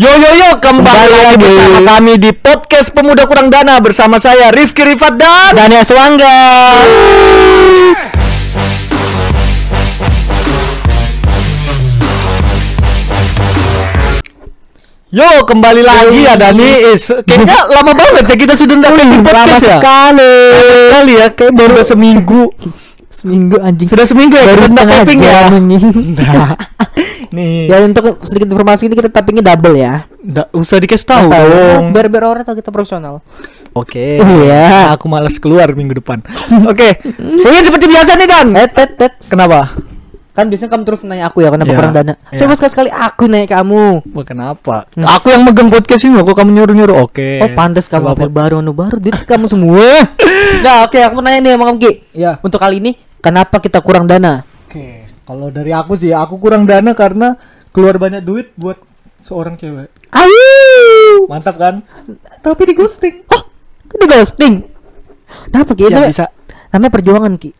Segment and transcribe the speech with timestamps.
[0.00, 4.48] Yo yo yo kembali, Kembali lagi bersama kami di podcast Pemuda Kurang Dana bersama saya
[4.48, 6.36] Rifki Rifat dan Dani Aswangga.
[15.12, 19.28] Yo kembali lagi ya Dani Is, Kayaknya lama banget ya kita sudah nggak bikin Lama
[19.28, 20.32] podcast ya sekali.
[20.48, 22.42] Lama sekali ya kayak baru seminggu
[23.12, 23.84] Seminggu anjing.
[23.84, 25.52] Sudah seminggu ya Baru kita nggak setengah ya.
[26.24, 26.56] Nah,
[27.30, 30.04] Nih Ya untuk sedikit informasi ini kita tappingnya double ya.
[30.20, 31.48] nggak usah dikasih tahu Tahu.
[31.48, 33.24] dong Biar biar orang tahu kita profesional.
[33.70, 34.90] Oke Iya.
[34.92, 36.20] Aku malas keluar minggu depan
[36.70, 39.12] Oke Mungkin seperti biasa nih Dan Eh, tet, tet.
[39.22, 39.70] Kenapa?
[40.30, 41.76] Kan biasanya kamu terus nanya aku ya kenapa Iya.
[41.76, 42.14] kurang dana.
[42.30, 42.38] Iya.
[42.38, 44.06] Coba sekali-sekali aku nanya kamu.
[44.08, 44.76] Wah, kenapa?
[44.92, 45.02] Hmm.
[45.04, 46.96] Aku yang megang podcast ini kok kamu nyuruh-nyuruh.
[47.02, 47.42] Oke.
[47.42, 50.06] Oh, pantas kamu apa baru anu baru duit kamu semua.
[50.64, 51.92] nah, oke aku mau nanya nih sama kamu Ki.
[52.14, 52.38] Ya.
[52.40, 54.46] Untuk kali ini kenapa kita kurang dana?
[54.64, 54.99] Oke,
[55.30, 57.38] kalau dari aku sih, aku kurang dana karena
[57.70, 58.82] keluar banyak duit buat
[59.22, 59.86] seorang cewek.
[60.10, 61.30] Ayu.
[61.30, 61.86] Mantap kan?
[62.42, 63.22] Tapi di ghosting.
[63.30, 63.46] Oh,
[63.86, 64.66] di ghosting.
[65.46, 65.86] Kenapa Ki?
[65.86, 66.26] Ya, Namanya- bisa.
[66.74, 67.50] Namanya perjuangan Ki.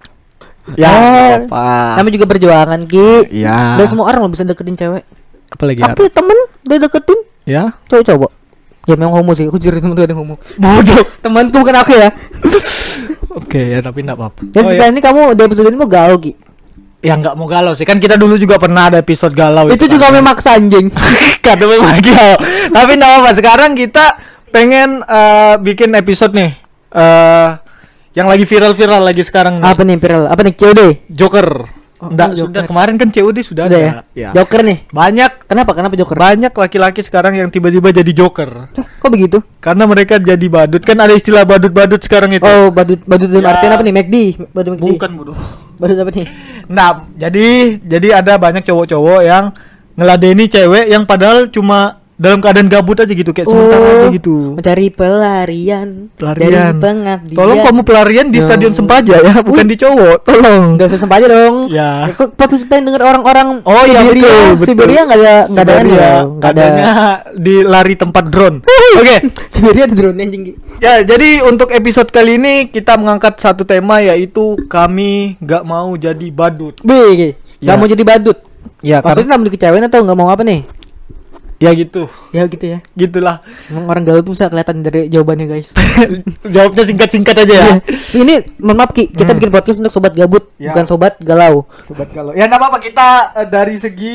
[0.74, 1.30] Ya, Oh.
[1.46, 1.94] apa?
[1.94, 3.30] Namanya juga perjuangan Ki.
[3.30, 3.78] Ya.
[3.78, 5.06] Dan semua orang bisa deketin cewek.
[5.46, 7.20] Apalagi Aku ya temen udah deketin.
[7.46, 7.62] Ya.
[7.86, 8.26] Coba coba.
[8.84, 9.46] Ya memang homo sih.
[9.46, 10.42] Aku jujur temen tuh ada homo.
[10.58, 11.06] Bodoh.
[11.22, 12.10] Temanku bukan aku ya.
[13.38, 14.42] Oke, ya tapi enggak apa-apa.
[14.50, 16.34] Dan Oh, sekarang ini kamu di episode ini mau galau Ki.
[17.00, 17.88] Ya enggak mau galau sih.
[17.88, 20.20] Kan kita dulu juga pernah ada episode galau Itu juga kan.
[20.20, 20.92] memaksa anjing.
[21.40, 22.36] Kado memang galau.
[22.68, 23.30] tapi enggak apa-apa.
[23.32, 24.20] Sekarang kita
[24.50, 26.52] pengen eh, bikin episode nih.
[26.92, 27.48] Eh
[28.10, 29.70] yang lagi viral-viral lagi sekarang nih.
[29.70, 30.28] Apa nih viral?
[30.28, 30.80] Apa nih COD?
[31.08, 31.79] Joker.
[32.00, 34.08] Oh, Enggak, oh, sudah kemarin kan COD sudah, Sudah ada.
[34.16, 34.32] ya?
[34.32, 34.88] Joker nih.
[34.88, 35.76] Banyak Kenapa?
[35.76, 36.16] Kenapa Joker?
[36.16, 38.72] banyak laki-laki sekarang yang tiba-tiba jadi joker.
[38.72, 39.44] Hah, Kok begitu?
[39.60, 42.40] Karena mereka jadi badut kan ada istilah badut-badut sekarang itu.
[42.40, 43.52] Oh, badut badut dalam Ya.
[43.52, 43.92] artian apa nih?
[43.92, 44.16] McD.
[44.48, 44.96] Badut McD.
[44.96, 45.36] Bukan bodoh.
[45.76, 46.26] Badut apa nih?
[46.72, 49.44] Nah, jadi jadi ada banyak cowok-cowok yang
[49.92, 54.52] ngeladeni cewek yang padahal cuma dalam keadaan gabut aja gitu kayak sementara aja gitu.
[54.52, 56.50] Mencari pelarian, Pelarian.
[56.52, 57.38] dari pengabdian.
[57.40, 58.44] Tolong kamu pelarian di Ya.
[58.44, 60.16] stadion Sempaja ya, bukan di cowok.
[60.22, 60.76] Tolong.
[60.76, 61.72] Enggak usah sempat aja dong.
[61.72, 62.12] Ya.
[62.12, 64.66] Kok podcast kita denger orang-orang Oh iya Siberia, betul, betul.
[64.68, 66.60] Siberia enggak ada enggak ada anu, enggak ada.
[66.60, 66.92] adanya
[67.32, 68.56] di lari tempat drone.
[68.94, 69.16] Oke.
[69.52, 70.42] Siberia ada drone anjing.
[70.42, 70.52] Ki.
[70.78, 76.28] Ya, jadi untuk episode kali ini kita mengangkat satu tema yaitu kami nggak mau jadi
[76.28, 76.76] badut.
[76.80, 77.30] Be, Ki.
[77.60, 77.80] Enggak Ya.
[77.80, 78.38] mau jadi badut.
[78.80, 80.64] Ya, Maksudnya mau dikecewain atau enggak mau apa nih?
[81.60, 82.08] Ya gitu.
[82.32, 82.78] Ya gitu ya.
[82.90, 83.44] Gitulah.
[83.68, 85.76] Emang orang galau tuh bisa kelihatan dari jawabannya, guys.
[86.56, 87.64] Jawabnya singkat-singkat aja ya.
[87.68, 87.74] Iya.
[88.16, 89.38] Ini mohon maaf Ki, kita Hmm.
[89.38, 90.72] bikin podcast untuk sobat gabut, Ya.
[90.72, 91.68] bukan sobat galau.
[91.84, 94.14] Sobat kalau ya nggak apa-apa kita eh, dari segi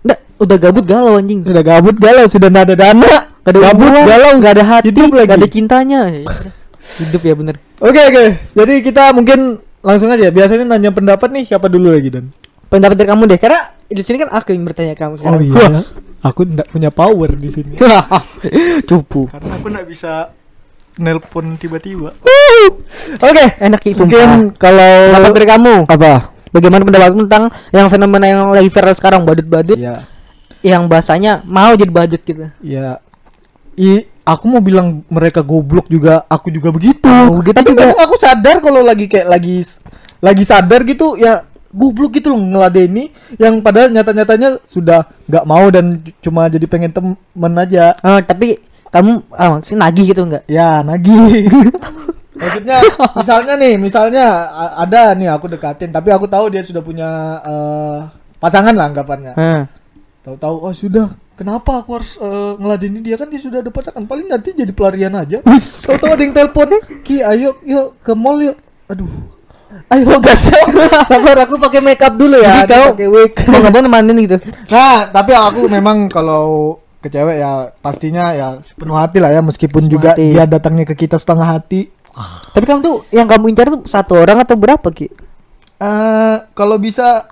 [0.00, 1.42] Nggak, udah gabut galau anjing.
[1.42, 3.12] sudah gabut galau sudah nggak ada dana
[3.42, 6.00] Gak ada gabut hubungan, galau gak ada hati, hidup lagi gak ada cintanya.
[7.00, 7.56] Hidup ya bener.
[7.78, 8.22] oke oke
[8.54, 12.28] jadi kita mungkin langsung aja biasanya nanya pendapat nih siapa dulu lagi dan
[12.68, 15.40] Pendapat dari kamu deh, karena di sini kan aku yang bertanya kamu sekarang.
[15.40, 15.80] Oh, iya.
[16.22, 17.74] Aku nggak punya power di sini.
[18.88, 19.30] Cupu.
[19.30, 20.32] karena aku nggak bisa
[20.98, 22.10] nelpon tiba-tiba.
[23.22, 26.12] Oke, enak Ki, mungkin kalau Pendapat dari kamu, apa?
[26.48, 29.78] Bagaimana pendapatmu tentang yang fenomena yang lagi viral sekarang badut-badut?
[29.78, 30.08] Ya
[30.62, 32.50] yang bahasanya mau jadi badut gitu.
[32.62, 32.98] ya
[33.78, 37.06] i aku mau bilang mereka goblok juga aku juga begitu.
[37.06, 37.94] Oh, gitu tapi juga.
[37.94, 39.62] aku sadar kalau lagi kayak lagi
[40.18, 46.00] lagi sadar gitu ya goblok gitu loh ngeladeni yang padahal nyata-nyatanya sudah nggak mau dan
[46.24, 47.92] cuma jadi pengen temen aja.
[48.00, 48.56] Oh, tapi
[48.88, 50.44] kamu ah, sih nagih gitu enggak?
[50.48, 51.44] ya nagih.
[52.38, 52.78] Maksudnya
[53.18, 54.24] misalnya nih misalnya
[54.78, 57.08] ada nih aku dekatin tapi aku tahu dia sudah punya
[57.42, 57.98] eh,
[58.38, 59.34] pasangan lah anggapannya.
[59.36, 59.62] Hah.
[60.22, 63.18] tahu-tahu oh sudah kenapa aku harus eh, ngeladeni dia?
[63.18, 65.42] Kan dia sudah ada pasangan paling nanti jadi pelarian aja.
[65.44, 66.68] Tahu-tahu ada yang telepon
[67.04, 68.56] ki ayo yuk ke mall yuk.
[68.88, 69.37] Aduh
[69.88, 70.48] ayo gas
[71.04, 74.36] sabar aku pakai makeup dulu ya Jadi kau- pakai wig Mau nggak nemenin gitu.
[74.66, 79.80] nah tapi aku memang kalau ke cewek ya pastinya ya sepenuh hati lah ya meskipun
[79.80, 80.34] Sepenuh juga hati.
[80.34, 81.86] dia datangnya ke kita setengah hati
[82.50, 85.06] Tapi kamu tuh yang kamu incar tuh satu orang atau berapa Ki?
[85.78, 87.28] eh kalau bisa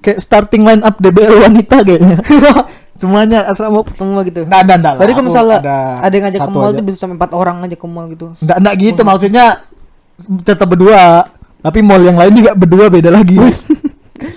[0.00, 2.16] kayak starting line up DBL wanita kayaknya
[2.96, 4.48] semuanya asrama Semua gitu.
[4.48, 4.94] Nggak, nggak, nggak.
[4.96, 6.72] Tadi kalau Aku misalnya ada ada, yang ngajak ke mall aja.
[6.72, 8.26] tuh bisa sampai empat orang aja ke mall gitu.
[8.40, 9.44] Nggak, nggak gitu maksudnya
[10.42, 11.28] tetap berdua.
[11.58, 13.36] Tapi mall yang lain juga berdua beda lagi.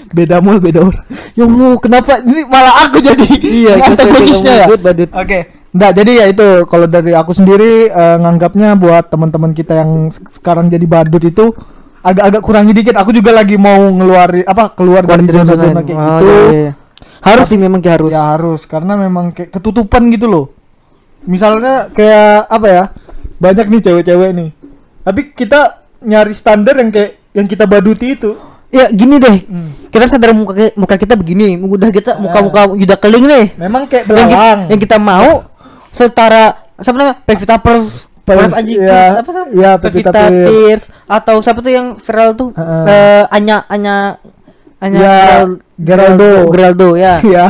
[0.10, 1.06] Beda mall beda orang.
[1.38, 2.20] Ya Allah kenapa?
[2.20, 4.68] Ini malah aku jadi Iya, antagonisnya ya?
[5.08, 5.40] oke.
[5.70, 10.20] Nggak, jadi ya itu kalau dari aku sendiri eh, nganggapnya buat teman-teman kita yang se-
[10.34, 11.54] sekarang jadi badut itu
[12.02, 12.98] agak-agak kurangi dikit.
[12.98, 15.80] Aku juga lagi mau ngeluarin apa keluar Keluar dari zona-zona zona.
[15.80, 16.26] kayak Oh, gitu.
[16.26, 16.72] Iya, iya.
[17.22, 18.10] Harus sih memang Ki harus.
[18.10, 18.62] ya harus.
[18.66, 20.46] Karena memang kayak ketutupan gitu loh.
[21.24, 22.84] Misalnya kayak apa ya
[23.38, 24.50] banyak nih cewek-cewek nih
[25.02, 25.60] tapi kita
[26.00, 28.32] nyari standar yang kayak yang kita baduti itu
[28.68, 29.38] ya gini deh.
[29.44, 29.70] Hmm.
[29.88, 33.46] Kita sadar muka muka kita begini, udah kita muka-muka udah keling nih.
[33.58, 34.60] Memang kayak Yang, ki- belalang.
[34.70, 35.30] yang kita mau
[35.90, 37.16] setara apa namanya?
[37.20, 38.06] Pevita Pierce,
[38.54, 39.44] Aji iya, Pierce apa sih?
[39.52, 40.46] iya, Pevita Pevita Pierce.
[40.46, 42.50] Pierce atau siapa tuh yang viral tuh?
[42.54, 42.84] Heeh.
[42.86, 43.96] Eh, Anya Anya
[44.80, 46.30] Anya Ya, Geral- Geraldo.
[46.54, 47.18] Geraldo ya.
[47.36, 47.48] ya.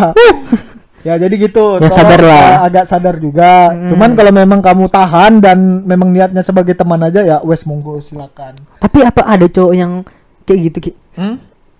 [1.04, 1.80] Ya jadi gitu.
[1.80, 2.44] Ya, sadar lah.
[2.64, 3.72] uh, Agak sadar juga.
[3.72, 3.90] Hmm.
[3.94, 8.60] Cuman kalau memang kamu tahan dan memang niatnya sebagai teman aja ya wes monggo silakan.
[8.80, 10.04] Tapi apa ada cowok yang
[10.44, 10.92] kayak gitu Ki?
[11.16, 11.40] Hmm?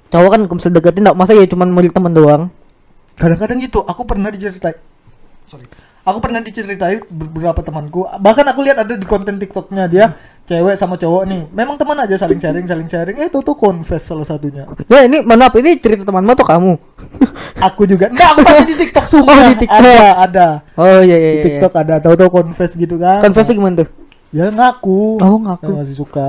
[0.10, 2.44] Cowok kan bisa deketin enggak masa ya cuman milik teman doang.
[3.20, 3.84] Kadang-kadang gitu.
[3.84, 4.80] Aku pernah diceritain.
[5.46, 5.68] Sorry.
[6.08, 8.08] Aku pernah diceritain beberapa temanku.
[8.08, 10.16] Bahkan aku lihat ada di konten TikToknya dia
[10.50, 11.42] cewek sama cowok nih.
[11.54, 13.22] Memang teman aja saling sharing, saling sharing.
[13.22, 14.66] Eh itu tuh confess salah satunya.
[14.90, 16.74] Ya ini mohon maaf ini cerita temanmu atau kamu?
[17.70, 18.10] Aku juga.
[18.10, 19.30] Enggak, aku baca di TikTok sumpah.
[19.38, 19.78] Oh, di TikTok.
[19.86, 20.48] Ada, ada.
[20.74, 21.44] Oh iya iya Di iya.
[21.46, 21.96] TikTok ada.
[22.02, 23.22] Tahu-tahu confess gitu kan.
[23.22, 23.90] Konversi gimana tuh?
[24.34, 25.22] Ya ngaku.
[25.22, 25.70] Oh, ngaku.
[25.70, 26.28] Ya, masih suka.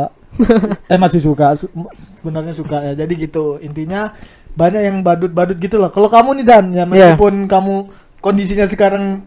[0.92, 1.46] eh masih suka.
[1.56, 1.72] Su-
[2.20, 2.92] sebenarnya suka ya.
[2.92, 3.56] Jadi gitu.
[3.62, 4.12] Intinya
[4.52, 5.88] banyak yang badut-badut gitu loh.
[5.88, 6.84] Kalau kamu nih Dan, ya Iya.
[7.16, 7.74] meskipun kamu
[8.20, 9.24] kondisinya sekarang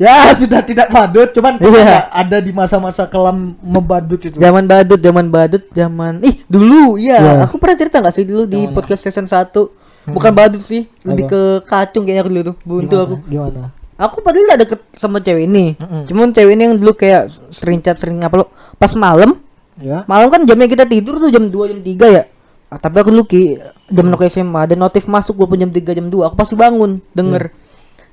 [0.00, 2.08] ya sudah tidak badut, cuman Iya.
[2.08, 4.34] ada di masa-masa kelam membadut itu.
[4.34, 7.20] Zaman badut, zaman badut, zaman ih dulu iya.
[7.20, 7.32] Iya.
[7.44, 9.52] Aku pernah cerita nggak sih dulu di podcast season 1
[10.00, 11.30] Bukan badut sih, lebih Apa?
[11.30, 12.56] ke kacung kayaknya aku dulu tuh.
[12.64, 13.04] Buntu Gimana?
[13.04, 13.16] aku.
[13.28, 13.62] Gimana?
[14.00, 15.76] Aku padahal udah deket sama cewek ini.
[15.76, 16.08] Mm-mm.
[16.08, 18.48] Cuman cewek ini yang dulu kayak sering chat, sering apa lo.
[18.74, 19.36] Pas malam,
[19.76, 20.02] Ya.
[20.04, 22.24] malam kan jamnya kita tidur tuh jam 2 jam 3 ya.
[22.68, 26.06] Ah, tapi aku dulu ki jam aku SMA ada notif masuk walaupun jam 3 jam
[26.06, 27.52] 2 aku pasti bangun denger.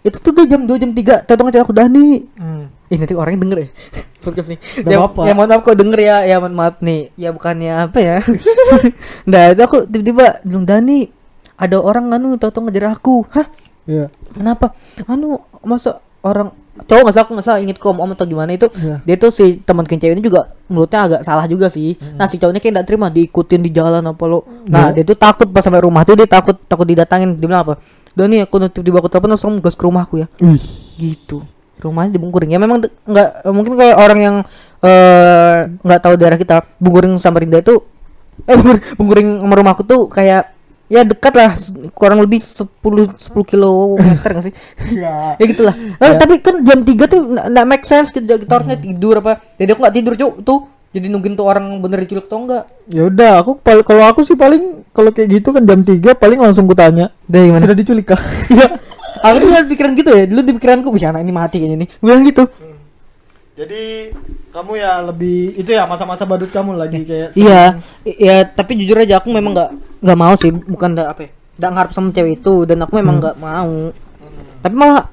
[0.07, 2.65] Itu tuh dia jam 2 jam 3 Tolong cewek aku Dani Hmm.
[2.87, 3.69] Ih nanti orangnya denger ya
[4.23, 4.59] podcast nih.
[4.79, 5.21] Nggak Ya, apa-apa.
[5.23, 6.17] ya mohon maaf kok denger ya.
[6.23, 7.01] Ya mohon maaf nih.
[7.15, 8.17] Ya bukannya apa ya.
[9.31, 11.07] nah itu aku tiba-tiba bilang Dani
[11.55, 13.27] ada orang anu tau-tau ngejar aku.
[13.29, 13.47] Hah?
[13.83, 14.07] Iya.
[14.31, 14.71] Kenapa?
[15.03, 18.69] Anu masa orang cowok nggak salah aku nggak salah inget kom om atau gimana itu
[18.69, 19.01] Iya.
[19.01, 22.61] dia tuh si teman cewek ini juga mulutnya agak salah juga sih nah si cowoknya
[22.61, 25.01] kayak nggak terima diikutin di jalan apa lo nah Iya.
[25.01, 27.81] dia tuh takut pas sampai rumah tuh dia takut takut didatangin dia bilang apa
[28.17, 30.27] Dani aku nanti di bawah telepon langsung gas ke rumahku ya.
[30.41, 30.57] Ih.
[30.97, 31.45] gitu.
[31.77, 34.35] Rumahnya di Bungkuring ya memang nggak mungkin kayak orang yang
[34.81, 37.77] eh, nggak tahu daerah kita Bungkuring Samarinda itu
[38.49, 41.51] eh Bungkuring, Bungkuring sama rumahku tuh kayak ya dekat lah
[41.93, 44.53] kurang lebih 10 10 kilometer nggak sih?
[44.97, 45.35] Ya.
[45.39, 45.75] ya gitulah.
[45.75, 49.37] Nah, tapi kan jam 3 tuh nggak make sense kita, kita harusnya tidur apa.
[49.59, 53.03] Jadi aku nggak tidur cuk tuh jadi nungguin tuh orang bener diculik atau enggak Ya
[53.05, 57.11] udah, aku kalau aku sih paling kalau kayak gitu kan jam 3 paling langsung kutanya.
[57.23, 58.21] dari Sudah diculik kah?
[58.47, 58.67] Iya.
[59.25, 62.21] aku tuh pikiran gitu ya dulu di pikiranku wih anak ini mati kayaknya nih bilang
[62.21, 62.45] gitu
[63.57, 64.13] Jadi
[64.53, 68.93] kamu ya lebih itu ya masa-masa badut kamu lagi kayak Iya, i- ya tapi jujur
[68.95, 69.71] aja aku memang nggak
[70.05, 73.17] nggak mau sih, bukan nggak apa ya, nggak ngarep sama cewek itu dan aku memang
[73.17, 73.89] nggak mau.
[74.61, 75.09] Tapi malah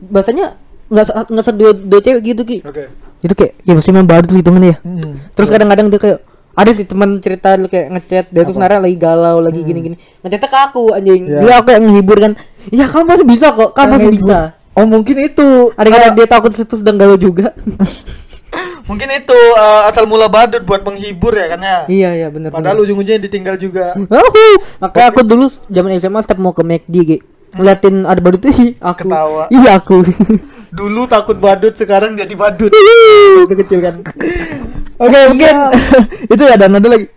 [0.00, 0.56] bahasanya
[0.88, 2.58] nggak nggak sedua dua cewek gitu ki.
[2.64, 2.88] Oke.
[3.20, 4.76] Itu kayak ya pasti memang badut gitu kan ya.
[4.80, 5.20] Hmm.
[5.32, 6.18] Terus kadang-kadang dia kayak
[6.56, 9.92] ada sih teman cerita lu kayak ngechat dia tuh sebenarnya lagi galau lagi gini-gini
[10.24, 11.40] ngechatnya ke aku anjing Iya.
[11.44, 12.32] dia aku yang menghibur kan
[12.72, 14.38] ya kamu masih bisa kok kamu masih bisa
[14.72, 17.52] Oh mungkin itu ada kata dia takut situ sedang galau juga
[18.88, 21.78] mungkin itu uh, asal mula badut buat menghibur ya kan ya.
[21.90, 23.92] iya iya benar Padahal ujung-ujungnya ditinggal juga.
[23.98, 24.46] Ahu,
[24.78, 27.24] makanya aku dulu zaman SMA setiap mau ke McD gitu.
[27.52, 29.10] Ngeliatin ada badut tuh aku.
[29.10, 29.44] Ketawa.
[29.50, 29.96] Iya aku.
[30.76, 32.68] Dulu takut badut, sekarang jadi badut.
[32.68, 33.94] itu kecil kan.
[35.00, 35.54] Oke, mungkin
[36.36, 37.08] itu ya dan ada lagi.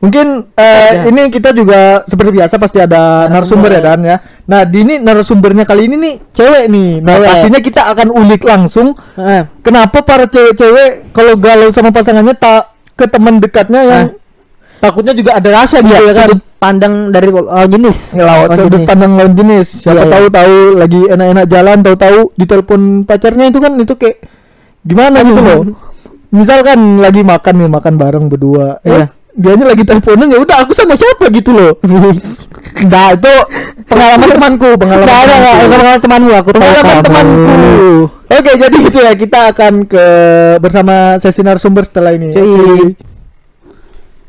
[0.00, 1.12] Mungkin eh, Ada.
[1.12, 4.16] ini kita juga seperti biasa pasti ada narasumber ya Dan ya.
[4.48, 6.90] Nah, di ini narasumbernya kali ini nih cewek nih.
[7.04, 7.28] Nah, Cewek.
[7.28, 9.44] pastinya kita akan ulik langsung Heeh.
[9.60, 14.04] kenapa para cewek-cewek kalau galau sama pasangannya tak ke teman dekatnya yang
[14.80, 16.32] takutnya juga ada rasa gitu ya kan.
[16.32, 18.20] sudut pandang dari lawan jenis.
[18.20, 18.88] Ngelawat Lawan sudut jenis.
[18.92, 19.68] pandang lawan jenis.
[19.80, 20.12] Siapa Iya, iya.
[20.12, 24.16] tahu tahu lagi enak-enak jalan, tahu-tahu ditelepon pacarnya itu kan itu kayak
[24.84, 25.60] gimana gitu loh.
[26.30, 28.78] Misalkan lagi makan nih, makan bareng berdua.
[28.86, 29.02] Iya.
[29.02, 31.72] Eh, dianya lagi teleponan ya udah aku sama siapa gitu loh.
[32.92, 33.34] nah, itu
[33.88, 35.06] pengalaman temanku, pengalaman.
[35.08, 35.64] Nggak temanku.
[35.64, 37.58] pengalaman temanmu aku Pengalaman temanku.
[38.30, 39.12] Oke, jadi gitu ya.
[39.18, 40.04] Kita akan ke
[40.62, 42.30] bersama sesi narasumber setelah ini.
[42.36, 43.09] Yoi.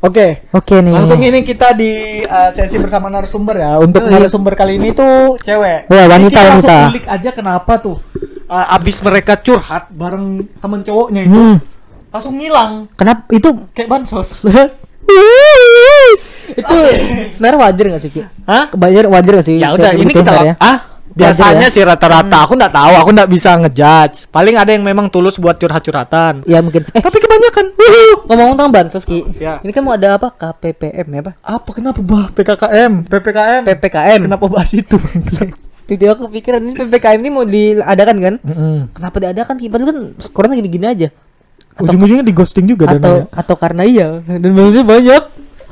[0.02, 0.26] Oke.
[0.50, 0.52] Oke.
[0.52, 0.92] Oke nih.
[0.92, 3.78] Langsung ini kita di uh, sesi bersama narasumber ya.
[3.78, 4.12] Untuk Yoi.
[4.12, 5.86] narasumber kali ini tuh cewek.
[5.86, 6.86] Ya, wanita, Ini kita langsung wanita.
[6.88, 7.96] kulik aja kenapa tuh.
[8.44, 11.56] Uh, abis mereka curhat bareng temen cowoknya itu Hmm.
[12.12, 14.44] langsung ngilang Kenapa itu kayak bansos.
[16.52, 16.76] itu
[17.30, 18.22] sebenarnya wajar nggak sih Ki?
[18.44, 18.68] Hah?
[18.70, 19.56] Wajar wajar nggak sih?
[19.56, 20.54] Ya udah ini begitu kita ya?
[20.58, 20.78] ah
[21.12, 21.74] biasanya ya?
[21.74, 24.28] sih rata-rata aku nggak tahu, aku nggak bisa ngejudge.
[24.32, 26.44] Paling ada yang memang tulus buat curhat-curhatan.
[26.48, 26.88] Ya mungkin.
[26.92, 27.66] Eh Tapi kebanyakan
[28.28, 29.24] ngomong tentang bansos Ki.
[29.36, 29.60] Ya.
[29.60, 30.32] Ini kan mau ada apa?
[30.32, 31.32] KPPM ya apa?
[31.42, 33.62] apa kenapa bah PKKM, PPKM?
[33.68, 34.20] PPKM.
[34.26, 34.96] Kenapa bahas itu?
[35.86, 38.34] Tiba-tiba aku kepikiran ini PPKM ini mau diadakan kan?
[38.40, 38.76] Mm-mm.
[38.94, 39.54] Kenapa diadakan?
[39.58, 41.08] Padahal kan skornya gini-gini aja.
[41.72, 45.22] Atau Ujung-ujungnya di ghosting juga atau atau karena iya dan maksudnya banyak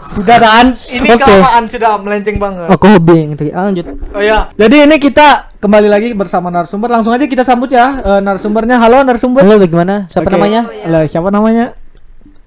[0.00, 0.72] Sudah kan?
[0.72, 1.22] Ini Oke.
[1.22, 2.66] kelamaan sudah melenceng banget.
[2.72, 3.44] Oh, hobi yang itu.
[3.52, 3.86] Ah, lanjut.
[4.16, 4.48] Oh ya.
[4.56, 6.88] Jadi ini kita kembali lagi bersama narasumber.
[6.88, 8.80] Langsung aja kita sambut ya eh, narasumbernya.
[8.80, 9.44] Halo narasumber.
[9.44, 10.08] Halo, bagaimana?
[10.08, 10.34] Siapa Oke.
[10.40, 10.60] namanya?
[10.66, 11.64] Halo, siapa namanya?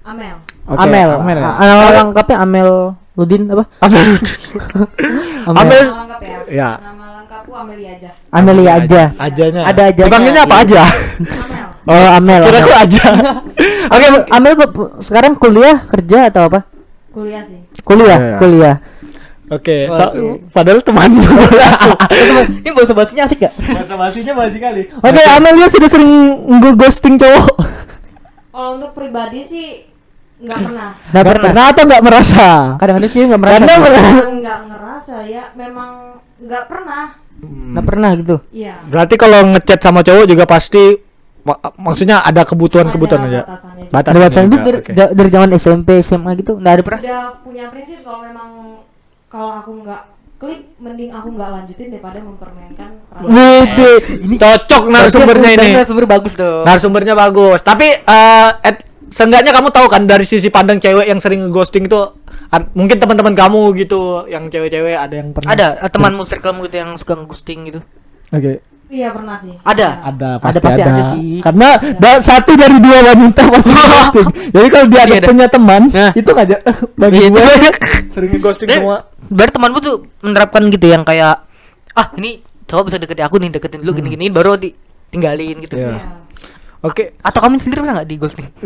[0.04, 0.36] Amel.
[0.66, 1.08] Oke, Amel.
[1.16, 1.38] Amel.
[1.38, 1.50] ya?
[1.54, 2.70] Nama lengkapnya Amel
[3.14, 3.64] Ludin apa?
[3.80, 4.04] Amel.
[5.48, 5.60] Amel.
[5.62, 5.84] Amel.
[5.86, 6.38] Nama lengkap ya?
[6.50, 6.70] Ya.
[6.82, 8.10] Nama lengkapku Amelia aja.
[8.34, 9.02] Amelia aja.
[9.16, 9.62] Ajanya.
[9.70, 10.02] Ada aja.
[10.10, 10.82] Dipanggilnya apa aja?
[10.82, 11.64] Amel.
[11.84, 12.40] Oh, Amel.
[12.48, 12.64] Kira Amel.
[12.66, 13.04] aku aja.
[13.94, 14.70] Oke, Amel kok
[15.04, 16.73] sekarang kuliah, kerja atau apa?
[17.14, 17.60] Kuliah sih.
[17.80, 18.36] Kuliah, Iya.
[18.36, 18.76] kuliah.
[19.46, 19.94] Oke, Oke.
[19.94, 20.12] sa-
[20.50, 21.10] padahal teman.
[22.64, 23.52] Ini bahasa bahasanya asik gak?
[23.54, 24.82] Bahasa basinya basi kali.
[24.90, 26.10] Oke, Amelia sudah sering
[26.50, 27.54] nge-ghosting cowok.
[28.50, 29.66] Kalau untuk pribadi sih
[30.40, 30.90] nggak pernah.
[31.10, 31.64] Nggak pernah.
[31.70, 32.46] atau nggak merasa?
[32.76, 33.58] Kadang-kadang sih nggak merasa.
[33.60, 34.12] Karena pernah.
[34.32, 35.90] nggak ngerasa ya, memang
[36.40, 37.04] nggak pernah.
[37.44, 38.36] Nggak pernah gitu.
[38.50, 38.74] Iya.
[38.86, 40.96] Berarti kalau ngechat sama cowok juga pasti
[41.44, 43.40] ma- maksudnya ada kebutuhan-kebutuhan aja.
[43.44, 43.84] batasannya.
[43.88, 46.56] Batasannya itu dari, ja- dari zaman SMP, SMA gitu.
[46.56, 47.00] Nggak ada pernah.
[47.00, 48.48] Udah punya prinsip kalau memang
[49.28, 50.02] kalau aku nggak
[50.34, 53.30] klik, mending aku nggak lanjutin daripada mempermainkan perasaan.
[53.30, 55.68] Wede, Ini cocok narasumbernya ini.
[55.72, 56.64] Narasumber bagus dong.
[56.64, 57.60] Narasumbernya bagus.
[57.60, 58.84] Tapi eh at-
[59.14, 62.00] seenggaknya kamu tahu kan dari sisi pandang cewek yang sering ghosting itu
[62.74, 67.14] mungkin teman-teman kamu gitu yang cewek-cewek ada yang pernah Ada temanmu circlemu gitu yang suka
[67.22, 67.80] ghosting gitu.
[68.34, 68.58] Oke.
[68.94, 69.50] Iya pernah sih.
[69.58, 69.88] Ada.
[70.06, 70.92] Ada Ada, pasti pasti ada.
[70.92, 71.28] ada sih.
[71.40, 74.28] Karena da- satu dari dua wanita pasti ghosting.
[74.48, 75.26] Jadi kalau dia ada Iya, ada.
[75.26, 76.12] punya teman, Nah.
[76.14, 76.56] itu aja
[76.94, 77.42] bagi Iya, gue
[78.14, 78.98] sering ghosting Jadi, semua.
[79.26, 81.42] Berarti temanmu tuh menerapkan gitu yang kayak
[81.92, 85.74] ah ini cowok bisa deketin aku nih deketin dulu gini-gini baru ditinggalin gitu.
[85.74, 85.90] Iya.
[85.90, 86.02] Iya.
[86.80, 87.18] Oke.
[87.18, 88.46] Atau kamu sendiri pernah nggak di ghosting?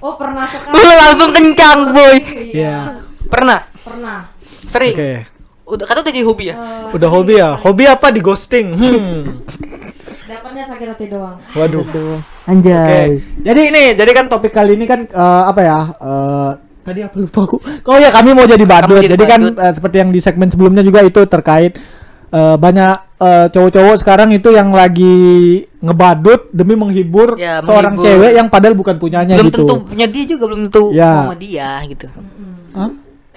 [0.00, 0.72] Oh pernah sekali.
[0.72, 2.16] Lu langsung kencang, boy.
[2.54, 3.04] Iya.
[3.26, 3.68] Pernah?
[3.78, 4.32] Pernah.
[4.64, 4.96] Sering?
[4.96, 5.12] Oke.
[5.70, 6.54] Udah kata udah jadi hobi ya?
[6.54, 7.48] Eh, Udah hobi ya?
[7.54, 8.74] Hobi apa di ghosting?
[8.74, 9.22] Hmm.
[10.30, 11.38] Dapatnya sakit hati doang.
[11.52, 11.80] Waduh.
[11.80, 12.04] Oke.
[12.44, 13.18] Anjay.
[13.40, 15.80] Jadi ini, jadi kan topik kali ini kan eh, apa ya?
[15.92, 16.50] eh,
[16.80, 17.56] tadi apa lupa aku.
[17.84, 18.98] Oh ya, kami mau jadi badut.
[19.00, 21.78] jadi Jadi, kan eh, seperti yang di segmen sebelumnya juga itu terkait
[22.28, 23.06] eh, banyak
[23.52, 25.12] cowok-cowok sekarang itu yang lagi
[25.76, 28.16] ngebadut demi menghibur Ya, seorang menghibur.
[28.16, 29.60] cewek yang padahal bukan punyanya belum gitu.
[29.60, 31.12] tentu punya dia juga belum tentu Ya.
[31.20, 32.08] sama dia gitu.
[32.72, 32.88] Hah?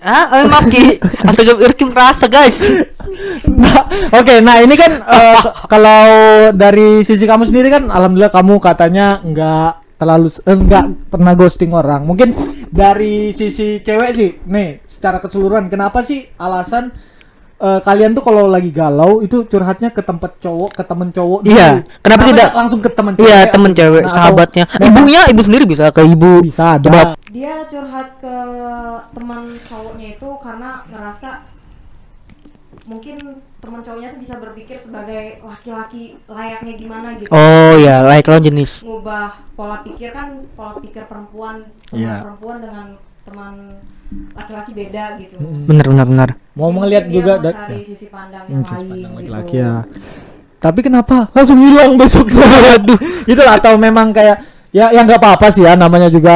[0.03, 1.00] Ah, eh, maaf Ki.
[1.00, 2.60] Astaga, Irkim rasa guys.
[3.48, 6.01] Nah, oke, nah ini kan eh, k- kalau
[6.51, 12.03] dari sisi kamu sendiri kan, alhamdulillah kamu katanya nggak terlalu eh, nggak pernah ghosting orang.
[12.03, 12.36] Mungkin
[12.67, 16.91] dari sisi cewek sih, nih secara keseluruhan, kenapa sih alasan
[17.55, 21.39] eh, kalian tuh kalau lagi galau itu curhatnya ke tempat cowok, ke temen cowok?
[21.43, 22.01] Iya, dulu?
[22.01, 24.63] kenapa tidak- langsung ke temen Iya, temen cewek, Nah, atau sahabatnya.
[24.74, 26.41] memang Ibunya, ibu sendiri bisa ke ibu.
[26.41, 26.86] bisa ada.
[26.86, 27.01] Coba.
[27.27, 28.36] Dia curhat ke
[29.12, 31.29] teman cowoknya itu karena ngerasa
[32.83, 33.17] mungkin
[33.57, 37.31] teman cowoknya tuh bisa berpikir sebagai laki-laki layaknya gimana gitu.
[37.31, 38.83] Oh ya, like lawan jenis.
[38.83, 42.15] Ngubah pola pikir kan pola pikir perempuan teman Iya.
[42.22, 42.86] perempuan dengan
[43.24, 43.53] teman
[44.34, 45.36] laki-laki beda gitu.
[45.39, 46.29] Bener bener bener.
[46.53, 47.79] Mau Jadi melihat dia juga mau cari ya.
[47.84, 49.17] sisi pandang Hmm, yang sisi lain pandang gitu.
[49.20, 49.74] laki-laki ya.
[50.58, 52.46] Tapi kenapa langsung hilang besoknya?
[52.75, 54.38] Aduh, itulah atau memang kayak
[54.70, 56.34] ya yang nggak apa-apa sih ya namanya juga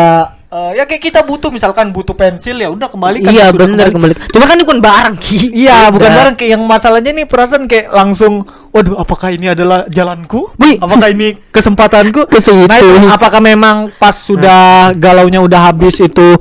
[0.47, 4.13] eh, ya kayak kita butuh misalkan butuh pensil ya udah kembali Iya bener kembali.
[4.29, 5.39] Cuma kan ini bukan barang Ki.
[5.57, 6.17] Iya, bukan Beda.
[6.17, 10.51] barang kayak yang masalahnya nih perasaan kayak langsung waduh apakah ini adalah jalanku?
[10.55, 10.75] Wih.
[10.77, 12.27] Apakah ini kesempatanku?
[12.31, 12.63] Ke situ.
[12.63, 16.35] Nah, itu apakah memang pas sudah galaunya udah habis itu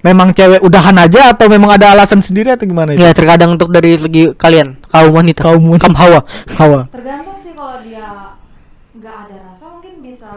[0.00, 3.00] memang cewek udahan aja atau memang ada alasan sendiri atau gimana itu?
[3.00, 5.84] Ya terkadang untuk dari segi kalian kaum wanita, Kaum wanita.
[5.84, 6.20] kaum hawa.
[6.54, 6.80] Hawa.
[6.88, 8.36] Tergantung sih kalau dia
[8.92, 10.30] nggak ada rasa mungkin bisa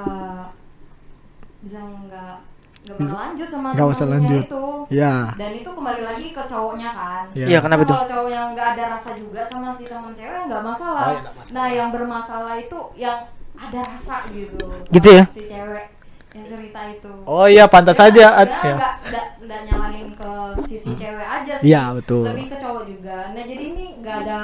[1.60, 2.36] bisa nggak
[2.84, 4.44] nggak lanjut sama nggak usah temennya lanjut.
[4.44, 4.64] itu.
[4.92, 5.14] Ya.
[5.34, 7.24] Dan itu kembali lagi ke cowoknya kan.
[7.32, 7.46] Iya.
[7.48, 7.94] Iya, kenapa Nah, itu?
[7.96, 11.04] Kalau cowok yang nggak ada rasa juga sama si teman cewek nggak masalah.
[11.08, 11.56] Oh, nggak masalah.
[11.56, 13.18] Nah yang bermasalah itu yang
[13.56, 14.60] ada rasa gitu.
[14.92, 15.24] Gitu ya?
[15.32, 15.86] Si cewek
[16.34, 17.12] yang cerita itu.
[17.24, 18.26] Oh iya, pantas Ya, saja.
[18.36, 18.76] ad- ya.
[18.76, 20.32] nggak nggak nggak nyalahin ke
[20.66, 21.66] sisi cewek aja sih.
[21.70, 22.26] Iya, betul.
[22.26, 23.18] Lebih ke cowok juga.
[23.32, 24.40] Nah jadi ini nggak ada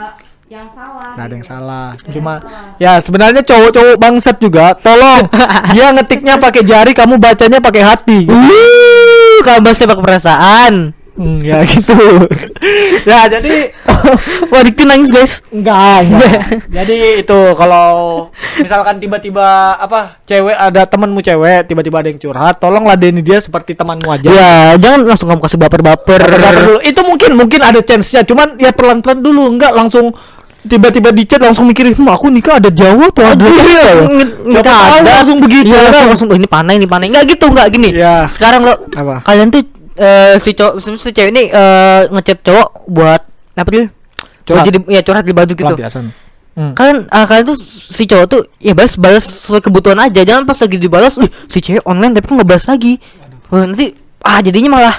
[0.45, 1.13] yang salah.
[1.13, 1.53] Nggak ada yang gitu.
[1.53, 1.87] salah.
[2.09, 2.73] Cuma salah.
[2.77, 4.65] ya sebenarnya cowok-cowok bangsat juga.
[4.77, 5.25] Tolong
[5.73, 8.19] dia ngetiknya pakai jari, kamu bacanya pakai hati.
[8.25, 10.73] Wuh, kamu bahasnya pakai perasaan.
[11.19, 11.99] Hmm, ya gitu.
[13.09, 13.75] ya jadi
[14.51, 15.33] Wah, Dikti nangis guys.
[15.49, 16.41] enggak, enggak.
[16.81, 17.87] jadi itu kalau
[18.57, 23.73] misalkan tiba-tiba apa cewek ada temanmu cewek tiba-tiba ada yang curhat, tolong ladeni dia seperti
[23.73, 24.27] temanmu aja.
[24.29, 26.21] Ya, jangan langsung kamu kasih baper-baper.
[26.23, 26.75] Dulu.
[26.81, 30.11] Itu mungkin mungkin ada chance-nya, cuman ya pelan-pelan dulu, enggak langsung
[30.59, 33.91] tiba-tiba di chat langsung mikirin, "Hmm, aku nikah ada Jawa tuh ada Aduh, Jawa." iya,
[34.43, 35.11] nggak tahu ada.
[35.15, 35.71] langsung begitu.
[35.71, 36.09] Ya langsung, kan?
[36.11, 37.07] langsung "Oh, ini panai, ini panai.
[37.07, 37.89] Enggak gitu, enggak gini.
[37.95, 38.27] Iya.
[38.27, 39.23] Sekarang lo Apa?
[39.23, 39.63] kalian tuh
[39.95, 43.21] eh, si cowok si si cewek ini eh, ngechat cowok buat
[43.61, 43.85] apa dia?
[44.43, 44.63] Curhat.
[44.63, 45.65] Buat jadi ya curhat di baju gitu.
[45.65, 46.05] Pelampiasan.
[46.57, 46.73] Hmm.
[46.73, 50.21] Kalian ah, kalian tuh si cowok tuh ya balas balas sesuai kebutuhan aja.
[50.23, 52.97] Jangan pas lagi dibalas, "Ih, si cewek online tapi kok nggak balas lagi."
[53.49, 54.95] Wah, nanti ah jadinya malah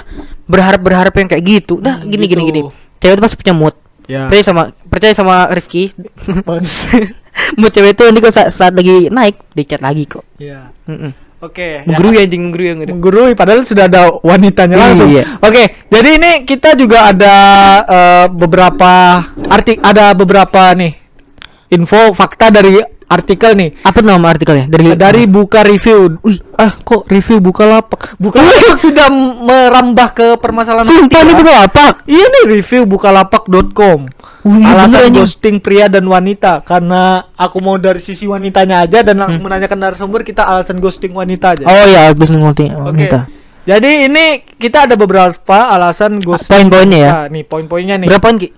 [0.49, 2.49] berharap berharap yang kayak gitu nah Hmm, gini gini gitu.
[2.49, 2.61] gini
[2.97, 3.75] cewek itu pasti punya mood
[4.09, 4.25] Ya.
[4.27, 5.93] percaya sama percaya sama Rifki
[7.61, 10.73] mood cewek itu nanti kok saat, saat lagi naik di chat lagi kok Iya.
[10.89, 11.11] Mm-mm.
[11.41, 11.81] Oke.
[11.89, 15.09] menggurui anjing menggurui yang gitu menggurui padahal sudah ada wanitanya langsung.
[15.09, 15.41] Iya.
[15.41, 17.35] Oke, jadi ini kita juga ada
[17.85, 21.01] eh, beberapa artik ada beberapa nih
[21.73, 22.77] info fakta dari
[23.11, 23.69] artikel nih.
[23.83, 26.15] apa nama artikelnya dari Dari buka review.
[26.23, 28.15] Wih, ah kok review buka lapak?
[28.15, 29.11] Buka lapak sudah
[29.43, 33.99] merambah ke permasalahan sumpah ini bukan apa Iya nih review bukalapak.com.
[34.41, 39.37] Wih, Alasan ghosting pria dan wanita karena aku mau dari sisi wanitanya aja dan aku
[39.37, 41.63] menanyakan narasumber kita alasan ghosting wanita aja.
[41.69, 41.77] Hmm.
[41.77, 43.05] oh ya habis ngerti Oke.
[43.61, 46.49] Jadi ini kita ada beberapa alasan ghosting.
[46.49, 47.11] poin-poinnya ya?
[47.13, 48.09] Nah, nih poin-poinnya nih.
[48.09, 48.49] berapa Ki?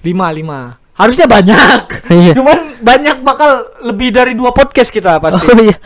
[0.00, 0.79] Lima lima.
[1.00, 1.82] Harusnya banyak.
[2.12, 2.32] Iya.
[2.34, 3.50] Cuman banyak bakal
[3.82, 5.40] lebih dari dua podcast kita pasti.
[5.40, 5.78] oh iya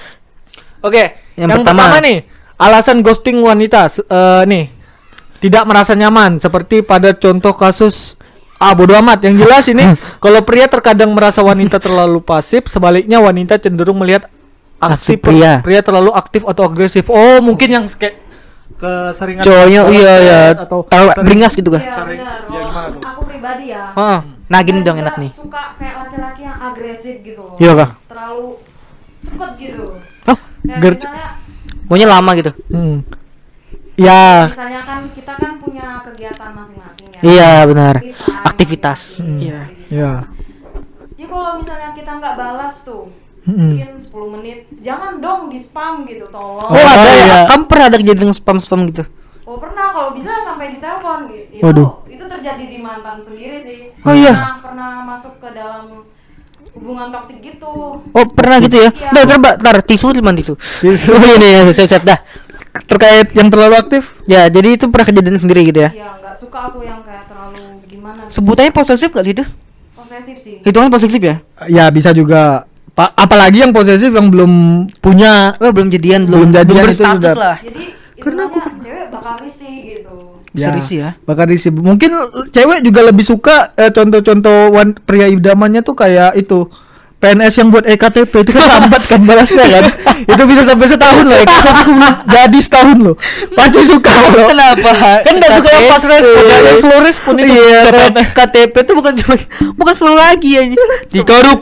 [0.81, 1.03] Oke.
[1.35, 1.81] Yang Yang, pertama.
[1.87, 1.99] pertama.
[2.01, 2.19] nih
[2.55, 4.65] alasan ghosting wanita eh, nih
[5.39, 8.15] tidak merasa nyaman seperti pada contoh kasus
[8.57, 9.83] ah bodo amat yang jelas ini
[10.23, 14.31] kalau pria terkadang merasa wanita terlalu pasif sebaliknya wanita cenderung melihat
[14.79, 15.59] aksi Aktif pria.
[15.61, 18.23] pria terlalu aktif atau agresif oh mungkin yang kayak
[18.75, 22.65] keseringan cowoknya iya chat ya atau taruh sering- beringas gitu kan Iya Sering- ya, gimana
[22.65, 23.03] Kalau tuh?
[23.05, 23.85] aku pribadi ya.
[23.93, 24.21] Heeh.
[24.45, 27.57] nah gini dong enak nih Suka kayak laki-laki yang agresif gitu loh.
[27.57, 27.91] Iya, Kak.
[28.09, 28.47] Terlalu
[29.23, 29.85] cepet gitu.
[30.01, 31.29] oh Kayak Ger- misalnya
[31.85, 32.97] maunya lama gitu Hmm.
[33.95, 37.21] ya misalnya kan kita kan punya kegiatan masing-masing ya.
[37.23, 39.93] iya benar Me time, aktivitas masing-masing, iya aktivitas.
[39.93, 40.13] ya
[41.15, 43.07] Ya kalau misalnya kita nggak balas tuh,
[43.45, 43.71] Mm-mm.
[43.71, 46.67] mungkin 10 menit, jangan dong di spam gitu, tolong.
[46.67, 47.39] oh, ada ya iya.
[47.47, 49.05] kamu pernah ada kejadian spam spam gitu
[49.45, 51.45] Oh pernah kalau bisa sampai di telepon gitu.
[51.53, 51.91] Itu Waduh.
[52.45, 53.79] Itu terjadi di mantan sendiri sih.
[54.01, 54.31] Oh, iya.
[54.31, 56.05] Pernah, pernah masuk ke dalam
[56.75, 57.73] hubungan toksik gitu.
[58.03, 59.09] oh pernah gitu ya Iya.
[59.09, 61.07] Udah, ntar, Mbak, ntar tisu lima tisu Tisu.
[61.09, 62.19] oh ini ya siap siap dah
[62.83, 66.59] terkait yang terlalu aktif ya jadi itu pernah kejadian sendiri gitu ya Iya nggak suka
[66.67, 68.27] aku yang kayak terlalu gimana.
[68.27, 68.33] gitu.
[68.35, 69.45] sebutannya posesif gak sih itu
[69.95, 70.57] Posesif sih.
[70.63, 74.53] hitungan posesif ya ya bisa juga Pa- apalagi yang posesif yang belum
[74.99, 77.85] punya oh, belum jadian Belum belum jadian itu berstatus sudah- lah Jadi
[78.17, 80.17] Karena karena aku cewek bakal risih gitu.
[80.57, 81.09] Serius ya?
[81.21, 82.15] bakal risih mungkin
[82.49, 86.71] cewek juga lebih suka eh, contoh-contoh wan- pria idamannya tuh kayak itu
[87.17, 89.85] PNS yang buat EKTP itu kan lambat kan balasnya kan
[90.31, 93.17] itu bisa sampai setahun loh EKTP belum jadi setahun loh
[93.51, 94.91] pasti suka loh Kenapa?
[95.21, 97.81] kan nggak suka yang pas respon yang slow respon itu Iya.
[98.31, 99.35] KTP itu bukan cuma
[99.75, 100.63] bukan selalu lagi ya.
[101.09, 101.61] Dikorup.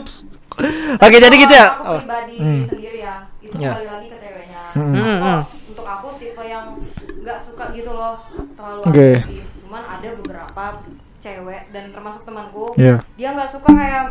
[0.95, 1.67] Oke, jadi gitu ya.
[1.79, 2.61] Pribadi Hmm.
[2.61, 3.73] sendiri ya, itu Ya.
[3.73, 4.61] kembali lagi ke ceweknya.
[4.71, 4.91] Hmm.
[4.91, 5.39] Hmm, hmm.
[5.67, 6.77] Untuk aku tipe yang
[7.19, 8.21] nggak suka gitu loh,
[8.63, 9.07] terlalu Oke.
[9.19, 9.43] agresif.
[9.59, 10.63] Cuman ada beberapa
[11.19, 13.03] cewek dan termasuk temanku, Iya.
[13.19, 14.05] dia nggak suka kayak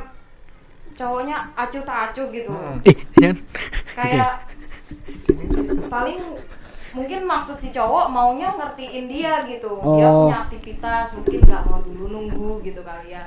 [0.93, 2.53] cowoknya acuh tak acuh gitu.
[2.85, 3.37] Eh, jangan.
[3.97, 4.33] Kayak
[5.89, 6.21] paling
[6.93, 9.81] mungkin maksud si cowok maunya ngertiin dia gitu.
[9.81, 10.29] Dia Oh.
[10.29, 13.25] punya aktivitas, mungkin nggak mau dulu nunggu gitu kali ya.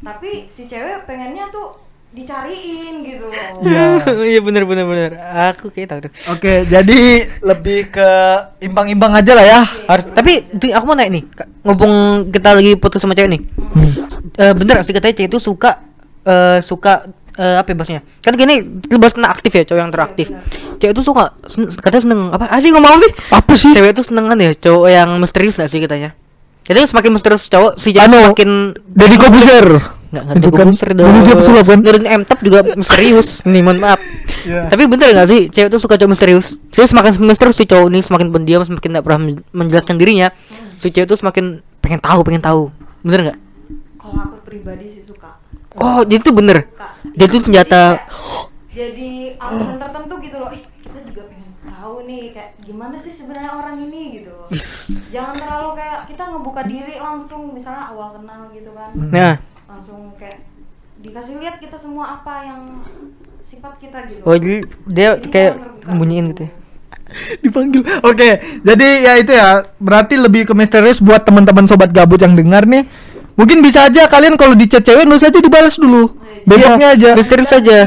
[0.00, 1.76] Tapi si cewek pengennya tuh
[2.16, 3.60] dicariin gitu loh.
[3.60, 3.86] Iya.
[4.32, 5.10] Iya benar benar benar.
[5.52, 6.00] Aku kayak tahu.
[6.32, 7.00] Oke, jadi
[7.40, 8.08] lebih ke
[8.58, 9.60] imbang-imbang aja lah ya.
[9.84, 11.22] Harus tapi di- aku mau naik nih.
[11.28, 11.92] Kak, Ngomong
[12.32, 13.40] kita lagi putus sama cewek nih.
[13.44, 13.92] Hmm.
[14.34, 15.84] Eh bener sih katanya cewek itu suka
[16.24, 17.04] eh suka
[17.36, 18.00] eh, apa ya bahasnya?
[18.18, 20.26] Kan gini lebih kena aktif ya cowok yang teraktif.
[20.76, 22.48] Cewek itu suka sen- katanya seneng apa?
[22.48, 23.12] Ah sih ngomong apa sih?
[23.30, 23.70] Apa sih?
[23.70, 26.16] Cewek itu seneng kan ya cowok yang misterius gak sih katanya?
[26.64, 28.50] Jadi semakin misterius cowok si cewek Anu, semakin
[28.88, 29.66] Deddy Kobuser.
[30.16, 31.80] Enggak enggak Itu ada kan komputer dulu dia pesulap kan?
[32.24, 33.28] MTop juga misterius.
[33.50, 34.00] Nih mohon maaf.
[34.46, 34.62] Iya.
[34.70, 36.56] Tapi bener gak sih cewek tuh suka cowok misterius?
[36.72, 40.28] Jadi semakin misterius si cowok ini semakin pendiam, semakin tidak pernah men- menjelaskan dirinya.
[40.80, 42.72] Si cewek tuh semakin pengen tahu, pengen tahu.
[43.04, 43.38] Bener nggak?
[44.00, 45.36] Kalau aku pribadi sih suka.
[45.76, 46.64] Oh, jadi itu bener.
[46.70, 46.88] Suka.
[47.12, 48.00] Jadi itu senjata.
[48.00, 50.50] kayak Jadi alasan tertentu gitu loh.
[50.52, 54.34] Ih, kita juga pengen tahu nih kayak gimana sih sebenarnya orang ini gitu.
[54.52, 54.86] Is.
[55.10, 58.90] Jangan terlalu kayak kita ngebuka diri langsung misalnya awal kenal gitu kan.
[58.94, 59.34] Nah,
[59.76, 60.40] Langsung kayak
[60.96, 62.60] dikasih lihat kita semua apa yang
[63.42, 64.24] sifat kita gitu.
[64.24, 65.52] oh jadi dia Jadi kayak
[65.84, 66.52] nyembunyiin gitu ya.
[67.44, 67.84] dipanggil.
[68.02, 68.28] Oke,
[68.64, 69.68] jadi ya itu ya.
[69.76, 72.88] Berarti lebih ke misterius buat teman-teman sobat gabut yang dengar nih.
[73.36, 76.16] Mungkin bisa aja kalian kalau di chat cewek nus aja dibalas dulu.
[76.42, 77.12] Besoknya aja.
[77.12, 77.86] Misterius banget.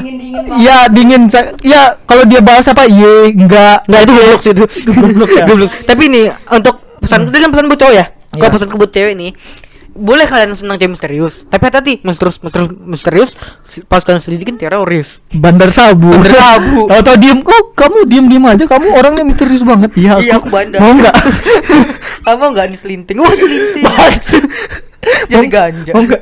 [0.56, 1.26] Iya, dingin.
[1.26, 2.86] sa- Ya, kalau dia bahas apa?
[2.86, 3.90] Iya, enggak.
[3.90, 4.64] Enggak itu goblok sih itu.
[4.88, 5.44] goblok ya.
[5.44, 5.72] Goblok.
[5.84, 8.06] Tapi nih untuk pesan itu kan pesan buat cowok ya.
[8.30, 8.54] Kalau Iya.
[8.54, 9.32] pesan ke buat cewek nih
[10.00, 13.30] boleh kalian senang cewek misterius tapi hati-hati misterius misterius misterius
[13.86, 16.10] pas kalian selidikin teroris Bandar sabu.
[16.10, 16.88] Bandar sabu.
[16.98, 19.92] Atau diem kok kamu diem-diem aja kamu orangnya misterius banget.
[20.00, 21.16] Iya, iya aku bandar Mau enggak?
[22.28, 23.86] kamu enggak nih selinting wah selinting
[25.32, 26.22] jadi ganja Mau enggak?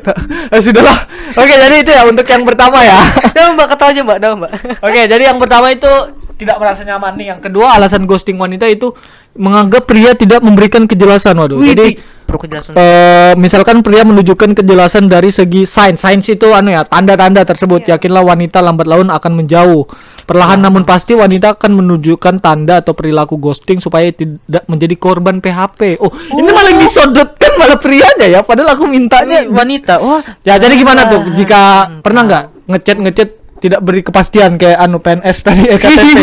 [0.54, 0.98] Eh, sudahlah.
[1.38, 2.98] Oke, jadi itu ya untuk yang pertama ya.
[3.34, 5.90] Dah mbak kata aja mbak, dah mbak Oke, jadi yang pertama itu
[6.38, 7.28] tidak merasa nyaman nih.
[7.36, 8.94] Yang kedua alasan ghosting wanita itu
[9.38, 11.38] menganggap pria tidak memberikan kejelasan.
[11.38, 11.62] Waduh.
[11.62, 12.76] Wih, Jadi di- perlu kejelasan.
[12.76, 16.04] eh, misalkan pria menunjukkan kejelasan dari segi sains.
[16.04, 17.88] Sains itu anu ya, tanda-tanda tersebut.
[17.88, 19.88] Yakinlah wanita lambat laun akan menjauh.
[20.28, 26.04] Perlahan namun pasti wanita akan menunjukkan tanda atau perilaku ghosting supaya tidak menjadi korban PHP.
[26.04, 30.04] Oh, ini malah yang disodotkan malah prianya ya, padahal aku mintanya Ini wanita.
[30.04, 35.00] Wah, Ya jadi gimana tuh jika pernah nggak ngechat ngechat tidak beri kepastian kayak anu
[35.00, 36.18] PNS tadi EKTP.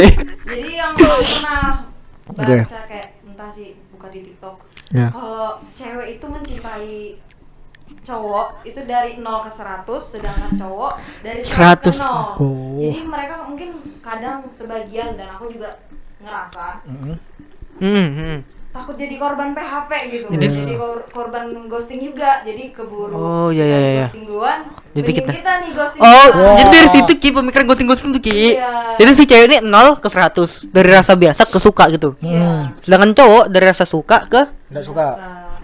[0.45, 1.89] Jadi yang pernah
[2.29, 4.64] baca kayak entah sih buka di TikTok.
[4.95, 5.11] Ya.
[5.11, 7.19] Kalau cewek itu mencintai
[8.05, 10.93] cowok itu dari 0 ke 100 sedangkan cowok
[11.25, 12.39] dari 100 ke 100.
[12.39, 12.41] 0.
[12.41, 12.79] Oh.
[12.79, 15.83] Jadi mereka mungkin kadang sebagian dan aku juga
[16.23, 17.17] ngerasa hmm,
[17.83, 18.39] hmm.
[18.75, 20.27] Takut jadi korban PHP gitu.
[20.29, 22.43] Jadi- Jadi, kor- korban ghosting juga.
[22.43, 23.93] Jadi keburu Oh, iya, iya, iya.
[24.03, 24.59] ghosting duluan.
[24.93, 26.57] Jadi kita- kita nih ghosting Oh, duluan.
[26.57, 28.35] jadi dari situ Ki pemikiran ghosting-ghosting tuh Ki.
[28.53, 28.99] Iya.
[28.99, 32.19] Jadi si cewek ini 0 ke 100 dari rasa biasa ke suka gitu.
[32.19, 32.75] Iya.
[32.77, 35.07] Sedangkan cowok dari rasa suka ke Nggak suka.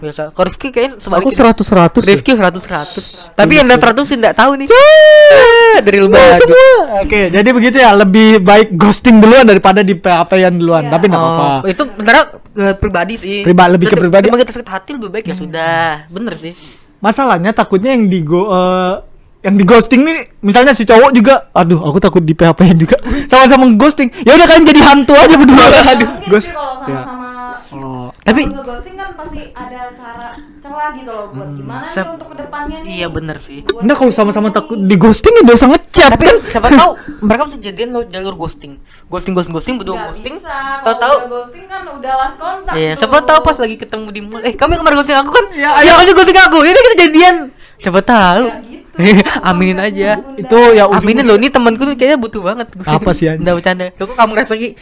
[0.01, 0.33] Biasa.
[0.33, 1.37] Kalau Rifki kayaknya Aku sebaliknya.
[1.37, 2.01] seratus seratus.
[2.03, 3.37] Rifki 100 100.
[3.37, 4.67] Tapi yang 100 sih enggak tahu nih.
[5.79, 6.17] Dari lu semua.
[6.17, 6.57] baju.
[7.05, 7.93] Oke, jadi begitu ya.
[7.93, 10.83] Lebih baik ghosting duluan daripada di PHP-an duluan.
[10.85, 10.91] Iya.
[10.91, 11.45] Tapi nggak apa-apa.
[11.61, 13.35] Oh, itu sebenarnya eh, pribadi sih.
[13.41, 14.27] Priba- lebih ke pribadi.
[14.27, 16.09] Emang kita sakit hati lebih baik ya sudah.
[16.09, 16.57] Bener sih.
[16.97, 18.95] Masalahnya takutnya yang di go eh,
[19.41, 22.93] yang di ghosting nih misalnya si cowok juga aduh aku takut di PHP juga
[23.31, 27.40] sama-sama ghosting ya udah kalian jadi hantu aja berdua Ya, aduh ghost sama-sama oh
[28.21, 30.27] Tapi- kalau nge-ghosting kan pasti ada cara
[30.59, 33.59] celah gitu loh buat gimana Sep- sih untuk ke depannya nih Iya bener sih.
[33.61, 37.41] Buat Enggak kalau sama-sama takut di ghosting ya dosa ngechat Tapi kan siapa tahu mereka
[37.45, 38.77] bisa jadian lo jalur ghosting.
[39.07, 40.35] Ghosting ghosting ghosting berdua Nggak ghosting.
[40.81, 42.97] Tahu-tahu udah ghosting kan udah last kontak Iya, tuh.
[42.99, 44.41] siapa tahu pas lagi ketemu di mall.
[44.41, 45.45] Eh, kamu yang kemarin ghosting aku kan?
[45.51, 46.57] Ya, Ya, kamu juga ghosting aku.
[46.61, 47.35] Ini kita jadian.
[47.75, 48.43] Siapa tahu.
[48.45, 48.79] Ya gitu.
[49.49, 50.19] Aminin aja.
[50.35, 52.67] itu ya ujung- Aminin loh, ini temanku tuh kayaknya butuh banget.
[52.81, 53.41] Apa sih, anjing?
[53.41, 53.85] Udah bercanda.
[53.89, 54.75] Kok kamu rasa lagi?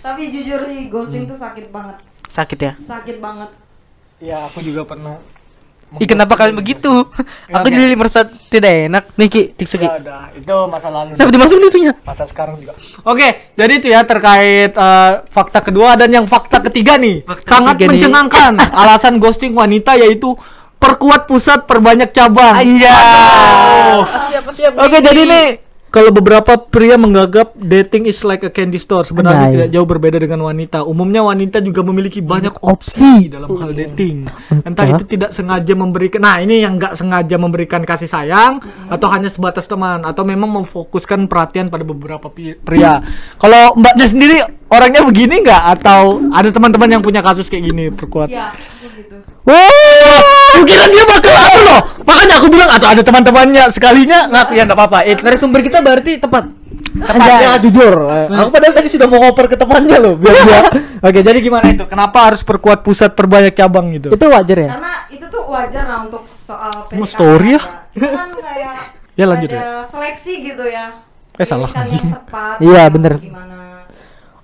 [0.00, 1.30] Tapi jujur sih ghosting Hmm.
[1.30, 1.96] tuh sakit banget.
[2.36, 2.72] Sakit ya.
[2.78, 3.48] Sakit banget.
[4.18, 5.16] ya aku juga pernah
[5.96, 6.90] Ih, kenapa kalian begitu?
[7.46, 9.04] Ya, aku jadi merasa tidak enak.
[9.14, 9.86] Nih, Ki, tiksu Ki.
[9.86, 11.92] ya udah itu masa lalu Kenapa dimasukin tisunya?
[12.02, 16.96] masa sekarang juga oke jadi itu ya terkait eh, fakta kedua dan yang fakta ketiga
[16.96, 17.92] nih Fakta sangat ketiga nih.
[17.94, 20.34] mencengangkan alasan ghosting wanita yaitu
[20.76, 23.96] perkuat pusat perbanyak cabang Anjay.
[24.26, 24.76] Siapa siapa?
[24.82, 25.46] Oke, jadi nih
[25.96, 29.54] kalau beberapa pria menganggap dating is like a candy store, sebenarnya Anjay.
[29.56, 30.84] tidak jauh berbeda dengan wanita.
[30.84, 34.28] Umumnya wanita juga memiliki banyak opsi dalam hal dating.
[34.60, 38.60] Entah itu tidak sengaja memberikan, nah ini yang nggak sengaja memberikan kasih sayang,
[38.92, 43.00] atau hanya sebatas teman, atau memang memfokuskan perhatian pada beberapa pria.
[43.40, 44.36] Kalau mbaknya sendiri
[44.68, 45.80] orangnya begini nggak?
[45.80, 48.28] Atau ada teman-teman yang punya kasus kayak gini perkuat?
[48.28, 48.52] Ya,
[48.86, 49.16] aku gitu.
[49.42, 51.80] Wow, kira dia bakal anu loh.
[52.00, 54.98] Makanya aku bilang atau ada teman-temannya sekalinya ngaku ya enggak apa-apa.
[55.04, 56.44] It's Dari sumber kita berarti tepat.
[56.96, 57.92] tepatnya jujur.
[58.08, 60.60] Eh, Aku padahal tadi sudah mau ngoper ke temannya loh biar dia.
[61.06, 61.84] Oke, jadi gimana itu?
[61.84, 64.08] Kenapa harus perkuat pusat perbanyak cabang gitu?
[64.08, 64.68] Itu wajar ya?
[64.72, 67.62] Karena itu tuh wajar lah untuk soal Mau PDKT story ya?
[67.92, 68.74] kan kayak
[69.20, 69.68] Ya, lanjut ada ya.
[69.84, 71.00] seleksi gitu ya.
[71.34, 71.68] Eh, salah.
[71.68, 72.60] Tepat.
[72.60, 73.12] Iya, bener.
[73.16, 73.84] Gimana?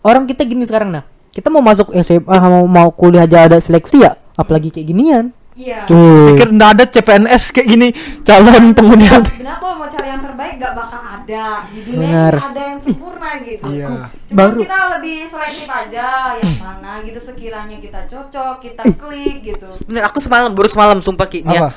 [0.01, 1.05] Orang kita gini sekarang nah.
[1.29, 5.27] Kita mau masuk SMA mau mau kuliah aja ada seleksi ya, apalagi kayak ginian.
[5.53, 5.85] Iya.
[5.85, 7.89] Pikir enggak ada CPNS kayak gini
[8.25, 12.33] calon penghuni Ya, sebenarnya kalau mau cari yang terbaik gak bakal ada di dunia Benar.
[12.33, 13.65] ini ada yang sempurna gitu.
[13.69, 13.89] Iya.
[14.09, 16.07] Cuma Baru- kita lebih selektif aja
[16.41, 19.69] yang mana gitu sekiranya kita cocok, kita klik gitu.
[19.85, 21.45] Bener, aku semalam baru semalam sumpah Ki.
[21.45, 21.69] nih Apa?
[21.69, 21.71] Ya.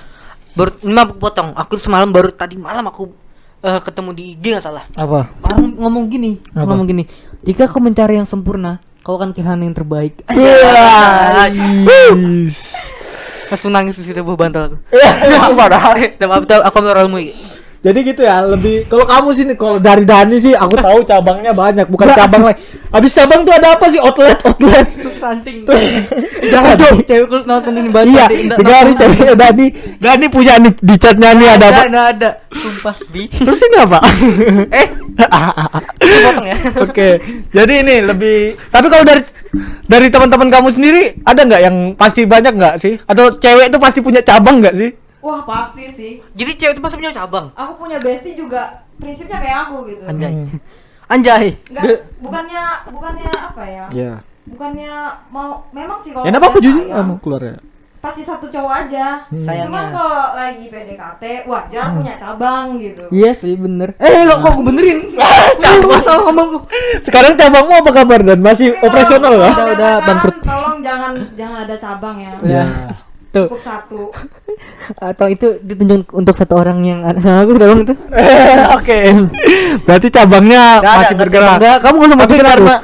[0.56, 1.50] Baru ini mah aku potong.
[1.52, 3.12] Aku semalam baru tadi malam aku
[3.60, 4.88] eh, ketemu di IG nggak salah.
[4.96, 5.28] Apa?
[5.44, 6.64] Orang ngomong gini, Apa?
[6.64, 7.04] ngomong gini.
[7.44, 10.18] Jika kau mencari yang sempurna, kau akan kehilangan yang terbaik.
[13.54, 14.78] Langsung nangis di situ bantal aku.
[15.54, 15.94] Padahal.
[16.18, 17.22] Dan maaf tuh, aku moralmu.
[17.86, 21.54] Jadi gitu ya, lebih kalau kamu sih nih, kalau dari Dani sih aku tahu cabangnya
[21.54, 22.58] banyak, bukan cabang lain.
[22.90, 24.02] Habis cabang tuh ada apa sih?
[24.02, 24.90] Outlet, outlet.
[25.22, 25.70] Ranting.
[26.50, 26.94] Jangan tuh.
[27.10, 28.10] Cewek nonton ini banget.
[28.10, 28.26] Iya,
[28.58, 29.68] dengar ceweknya Dani.
[30.02, 31.82] Dani punya nih di chatnya nih ada apa?
[31.86, 32.30] Ada, ada.
[32.58, 32.96] Sumpah.
[33.14, 33.30] Bi.
[33.30, 34.00] Terus ini apa?
[34.76, 34.88] Eh,
[36.02, 36.58] potong ya.
[36.90, 37.10] Oke,
[37.56, 38.60] jadi ini lebih.
[38.68, 39.22] Tapi kalau dari
[39.88, 43.00] dari teman-teman kamu sendiri ada nggak yang pasti banyak nggak sih?
[43.08, 44.92] Atau cewek itu pasti punya cabang nggak sih?
[45.26, 46.14] Wah pasti sih.
[46.32, 47.50] Jadi cewek itu pasti punya cabang.
[47.52, 48.62] Aku punya bestie juga
[48.96, 50.04] prinsipnya kayak aku gitu.
[50.06, 50.32] Anjay.
[50.32, 50.50] Hmm.
[51.06, 51.46] Anjay.
[51.66, 51.86] Enggak,
[52.18, 53.86] bukannya bukannya apa ya?
[53.90, 54.14] Iya.
[54.46, 54.94] Bukannya
[55.30, 57.58] mau memang sih Ya kalau nggak apa-apa udah jujur kamu keluar ya.
[57.98, 59.26] pasti satu cowok aja.
[59.34, 59.66] Sayangnya.
[59.66, 61.96] Cuman kalau lagi PDKT wajar Hmm.
[61.98, 63.02] punya cabang gitu.
[63.10, 63.98] Iya sih bener.
[63.98, 65.10] Eh kok kok aku benerin?
[65.58, 66.70] Cabang salah ngomongku.
[67.02, 69.50] Sekarang cabangmu apa kabar dan masih Tapi operasional lah?
[69.50, 70.38] Udah, udah, bangkrut.
[70.38, 72.32] Tolong jangan jangan ada cabang ya.
[72.46, 72.64] Ya.
[73.34, 73.50] Tuh.
[73.50, 74.02] Cukup satu.
[74.96, 77.94] Atau itu ditunjuk untuk satu orang yang sama aku tolong itu.
[78.78, 78.98] Oke.
[79.82, 81.42] Berarti cabangnya ada, masih bergerak.
[81.48, 81.60] cabang.
[81.60, 82.46] Nggak, kamu nggak usah Tapi aku.
[82.46, 82.76] karena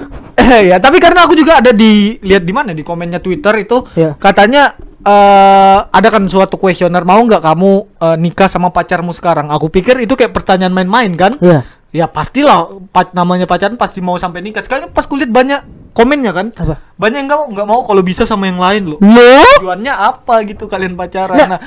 [0.63, 4.17] ya, tapi karena aku juga ada di lihat di mana di komennya Twitter itu Iya.
[4.17, 9.49] katanya eh ada kan suatu kuesioner mau nggak kamu eh, nikah sama pacarmu sekarang?
[9.49, 11.37] Aku pikir itu kayak pertanyaan main-main kan?
[11.37, 11.65] Iya.
[11.91, 14.61] Ya pastilah pac- namanya pacaran pasti mau sampai nikah.
[14.61, 15.59] Sekarang pas kulihat banyak
[15.91, 16.47] komennya kan?
[16.55, 16.75] Apa?
[16.97, 18.99] Banyak yang nggak mau nggak mau kalau bisa sama yang lain loh.
[18.99, 19.41] Lo?
[19.59, 21.37] Tujuannya apa gitu kalian pacaran?
[21.37, 21.49] Nah.
[21.57, 21.61] Nah,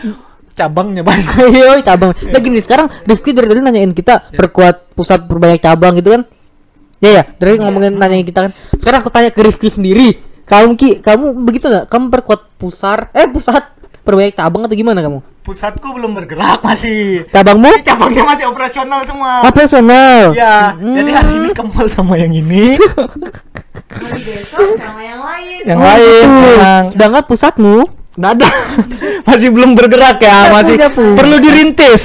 [0.54, 1.28] cabangnya banyak.
[1.50, 2.14] Ayo cabang.
[2.14, 6.22] Nah gini sekarang Rifki dari tadi nanyain kita perkuat pusat perbanyak cabang gitu kan.
[7.02, 8.52] Ya ya, dari ngomongin nanyain kita kan.
[8.78, 10.16] Sekarang aku tanya ke Rifki sendiri.
[10.44, 11.90] Kamu Ki, kamu begitu nggak?
[11.90, 13.73] Kamu perkuat pusar eh pusat
[14.04, 15.18] perbanyak cabang atau gimana kamu?
[15.40, 17.24] Pusatku belum bergerak masih.
[17.28, 17.68] Cabangmu?
[17.70, 19.44] Ini cabangnya masih operasional semua.
[19.44, 20.32] Operasional.
[20.32, 20.94] Ya, Hmm.
[20.94, 22.76] jadi hari ini Kemal sama yang ini,
[23.90, 25.60] Hari besok sama yang lain.
[25.64, 26.28] yang Oh, lain
[26.86, 27.84] Sedangkan pusatmu
[28.14, 28.48] nggak ada,
[29.29, 32.03] masih belum bergerak ya, masih punya perlu dirintis,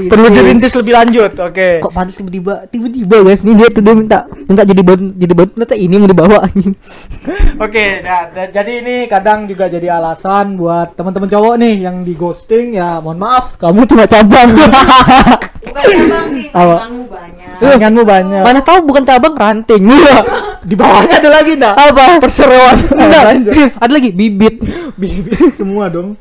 [0.00, 1.32] perlu dirintis lebih lanjut.
[1.38, 1.78] Oke.
[1.78, 5.50] kok panas tiba-tiba tiba-tiba guys ini dia tuh dia minta minta jadi batu jadi batu
[5.52, 6.72] ternyata ini mau dibawa anjing
[7.64, 12.12] Oke, nah, da- jadi ini kadang juga jadi alasan buat teman-teman cowok nih yang di
[12.12, 14.50] ghosting ya, mohon maaf, kamu cuma cabang.
[15.62, 16.46] Bukan cabang sih?
[17.70, 18.42] sainganmu banyak.
[18.42, 19.86] Mana tahu bukan cabang ranting
[20.62, 21.74] Di bawahnya ada lagi enggak?
[21.74, 22.76] apa Perseroan.
[23.02, 23.52] Enggak, Lanjut.
[23.82, 24.54] ada lagi bibit
[24.94, 26.14] Bibit semua dong.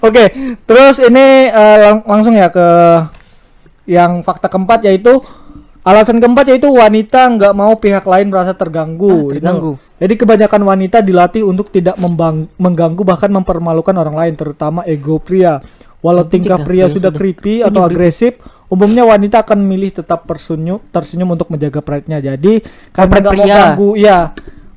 [0.00, 2.66] Oke, terus ini eh, lang- langsung ya ke
[3.88, 5.20] yang fakta keempat yaitu
[5.80, 9.32] alasan keempat yaitu wanita nggak mau pihak lain merasa terganggu.
[9.32, 9.72] Ah, terganggu.
[9.76, 9.98] Itu.
[10.00, 11.96] Jadi kebanyakan wanita dilatih untuk tidak
[12.56, 15.60] mengganggu bahkan mempermalukan orang lain, terutama ego pria.
[16.00, 18.40] Walau tingkah pria sudah creepy atau agresif,
[18.70, 22.22] umumnya wanita akan memilih tetap tersenyum, tersenyum untuk menjaga pride-nya.
[22.22, 22.62] Jadi
[22.94, 24.18] karena nggak mau ganggu, iya,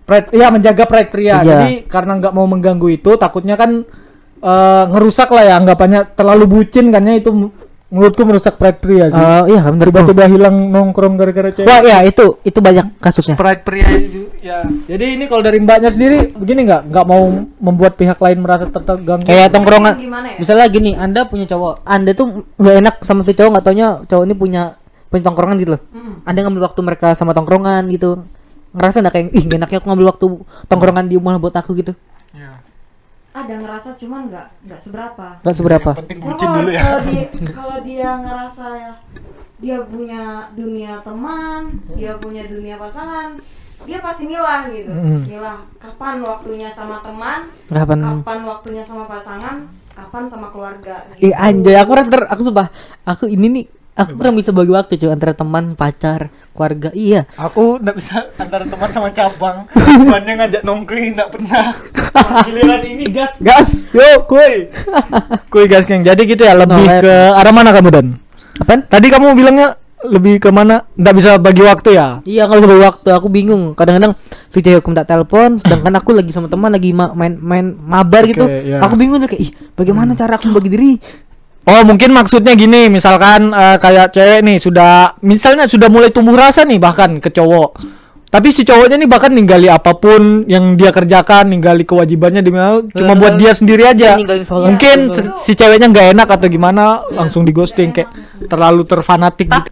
[0.03, 1.29] pride, iya menjaga pride pria.
[1.29, 1.37] Iya.
[1.45, 3.85] Jadi karena nggak mau mengganggu itu, takutnya kan
[4.41, 7.29] eh, ngerusak lah ya, anggapannya terlalu bucin kan ya itu
[7.93, 9.15] menurutku merusak pride pria sih.
[9.15, 11.63] Eh, iya benar Tiba-tiba hilang nongkrong gara-gara cewek.
[11.63, 14.65] wah ya itu itu banyak kasusnya pride pria itu ya.
[14.65, 17.21] Jadi ini kalau dari mbaknya sendiri begini nggak nggak mau
[17.55, 19.23] membuat pihak lain merasa terganggu.
[19.23, 20.35] kayak tongkrongan ya?
[20.35, 24.23] misalnya gini anda punya cowok anda tuh nggak enak sama si cowok nggak taunya cowok
[24.23, 24.63] ini punya
[25.07, 26.25] punya tongkrongan gitu loh Mm.
[26.25, 28.25] anda ngambil waktu mereka sama tongkrongan gitu
[28.71, 30.25] ngerasa nggak kayak ih gak enaknya aku ngambil waktu
[30.65, 32.12] tongkrongan dia malah buat aku gitu Ya.
[33.33, 35.27] Ada ngerasa cuman nggak nggak seberapa.
[35.41, 36.81] nggak seberapa Yang penting bucin kalau dulu ya.
[36.81, 37.25] kalau dia,
[37.57, 38.93] kalau dia ngerasa ya,
[39.57, 40.21] dia punya
[40.53, 41.61] dunia teman,
[41.97, 43.41] dia punya dunia pasangan,
[43.83, 44.91] dia pasti milah gitu.
[44.93, 45.21] Mm.
[45.27, 51.01] Milah kapan waktunya sama teman, kapan kapan waktunya sama pasangan, kapan sama keluarga.
[51.17, 51.29] Gitu.
[51.29, 52.67] Ih anjay aku rasa ter- aku sumpah
[53.01, 56.89] aku ini nih aku kurang bisa bagi waktu cuy antara teman pacar keluarga.
[56.93, 57.29] Iya.
[57.37, 59.69] Aku nggak bisa antara teman sama cabang.
[59.73, 61.65] Temannya ngajak nongkrong nggak pernah.
[62.49, 64.71] Giliran ini gas, gas, yuk kuy,
[65.51, 68.07] kuy gas yang jadi gitu ya lebih ke arah mana kamu dan?
[68.61, 68.79] apaan?
[68.87, 69.75] Tadi kamu bilangnya
[70.07, 70.87] lebih ke mana?
[70.95, 72.07] Nggak bisa bagi waktu ya?
[72.23, 73.09] Iya nggak bisa bagi waktu.
[73.11, 73.75] Aku bingung.
[73.75, 74.15] Kadang-kadang
[74.47, 78.23] si cewek aku minta telepon sedangkan aku lagi sama teman lagi ma- main main mabar
[78.29, 78.45] gitu.
[78.45, 78.81] Iya.
[78.81, 80.91] aku bingung tuh kayak ih bagaimana cara aku bagi diri
[81.63, 86.67] Oh mungkin maksudnya gini, misalkan eh, kayak cewek nih sudah, misalnya sudah mulai tumbuh rasa
[86.67, 87.79] nih bahkan ke cowok.
[88.33, 92.57] Tapi si cowoknya nih bahkan ninggali apa pun yang dia kerjakan, ninggali kewajibannya demi
[92.89, 94.17] cuma buat dia sendiri aja.
[94.49, 98.09] Mungkin si, ceweknya nggak enak atau gimana, langsung di ghosting kayak
[98.49, 99.69] terlalu terfanatik gitu.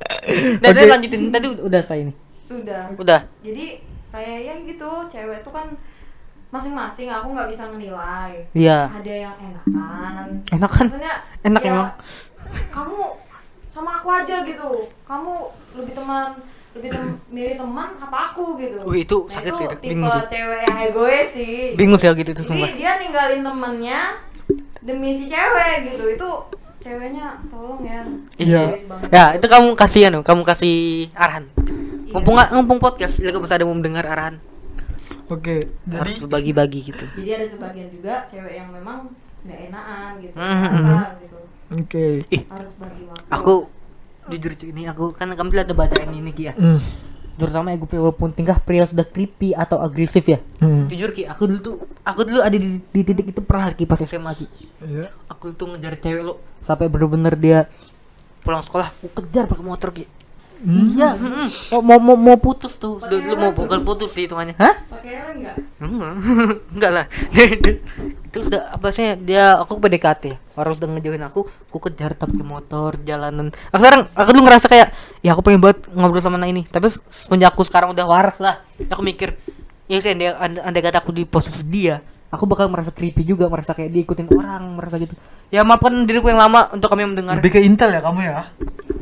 [0.62, 0.88] Dan Oke.
[0.94, 2.14] lanjutin tadi udah saya ini
[2.46, 2.94] Sudah.
[3.02, 3.82] udah Jadi
[4.14, 5.68] kayak ya gitu, cewek tuh kan
[6.52, 8.44] masing-masing aku nggak bisa menilai.
[8.52, 10.26] iya Ada yang enakan.
[10.52, 10.84] Enakan?
[10.86, 11.90] Maksudnya Enak ya, emang.
[12.70, 13.00] Kamu
[13.72, 14.92] sama aku aja gitu.
[15.08, 15.34] Kamu
[15.80, 16.36] lebih teman
[16.72, 18.80] lebih tem milih teman apa aku gitu.
[18.88, 20.24] Wih, itu Nah, sakit itu sih, tipe bingung sih.
[20.24, 21.56] cewek yang egois sih.
[21.76, 24.02] bingung sih gitu Jadi sumpah dia ninggalin temennya
[24.80, 26.04] demi si cewek gitu.
[26.16, 26.30] Itu
[26.80, 28.02] ceweknya tolong ya.
[28.40, 28.62] Iya.
[29.12, 31.48] Ya itu kamu kasih anu kamu kasih arahan
[32.12, 34.36] mumpung nggak mumpung podcast jadi bisa ada mau mendengar arahan
[35.32, 35.56] Oke,
[35.88, 39.08] harus jadi bagi-bagi gitu Jadi ada sebagian juga cewek yang memang
[39.42, 40.68] nggak enakan gitu, Mhm.
[40.68, 41.38] rasa gitu.
[41.74, 42.06] oke.
[42.46, 43.26] Harus bagi waktu.
[43.32, 43.54] aku
[44.30, 46.78] jujur cuy ini aku kan kamu ada bacain ini Ki ya Hmm.
[47.34, 50.86] terutama ego pria walaupun tingkah pria sudah creepy atau agresif ya Hmm.
[50.86, 53.98] jujur Ki aku dulu tuh aku dulu ada di, di titik itu pernah Ki pas
[53.98, 54.46] SMA Ki
[54.80, 55.10] Iya.
[55.26, 57.60] aku tuh ngejar cewek lo sampai bener-bener dia
[58.40, 60.06] pulang sekolah aku kejar pakai motor Ki
[60.66, 61.18] iya.
[61.18, 61.48] Mm-mm.
[61.74, 63.02] Oh, mau mau mau putus tuh.
[63.02, 64.76] Sudah dulu mau bukan putus sih hitungannya hah?
[64.88, 65.56] Pakai helm nggak?
[65.82, 66.14] Enggak,
[66.74, 67.06] enggak lah.
[68.32, 72.46] itu sudah apa sih dia aku PDKT orang sudah ngejauhin aku aku kejar tapi ke
[72.46, 73.52] motor jalanan.
[73.74, 74.88] Aku sekarang aku dulu ngerasa kayak
[75.20, 76.62] ya aku pengen banget ngobrol sama anak ini.
[76.70, 78.64] Tapi semenjak aku sekarang udah waras lah.
[78.88, 79.36] Aku mikir
[79.92, 82.00] ya sih andai, andai, andai kata aku di posisi dia
[82.32, 85.14] aku bakal merasa creepy juga merasa kayak diikutin orang merasa gitu.
[85.52, 87.36] Ya maafkan diriku yang lama untuk kami mendengar.
[87.38, 88.48] Lebih ke intel ya kamu ya.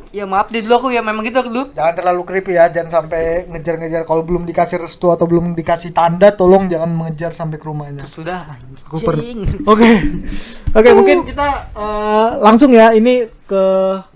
[0.09, 1.63] ya maaf deh dulu aku ya memang gitu aku dulu.
[1.77, 4.01] Jangan terlalu creepy ya, jangan sampai ngejar-ngejar.
[4.09, 8.01] Kalau belum dikasih restu atau belum dikasih tanda, tolong jangan mengejar sampai ke rumahnya.
[8.09, 8.57] sudah
[8.89, 8.97] Aku
[9.69, 9.89] Oke.
[10.73, 13.63] Oke, mungkin kita eh, langsung ya ini ke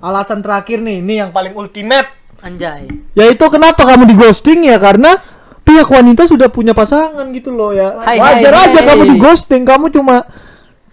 [0.02, 2.26] alasan terakhir nih, ini yang paling ultimate.
[2.44, 2.92] anjay.
[3.16, 4.76] Yaitu kenapa kamu di ghosting ya?
[4.76, 5.16] Karena
[5.64, 8.00] pihak wanita sudah punya pasangan gitu loh ya.
[8.04, 8.88] Hai, Wajar hai, aja hai.
[8.94, 10.28] kamu di ghosting, kamu cuma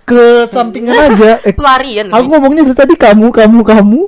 [0.02, 1.38] ke sampingan aja.
[1.42, 4.00] Eh, pelarian aku ngomongnya dari tadi kamu, kamu, kamu.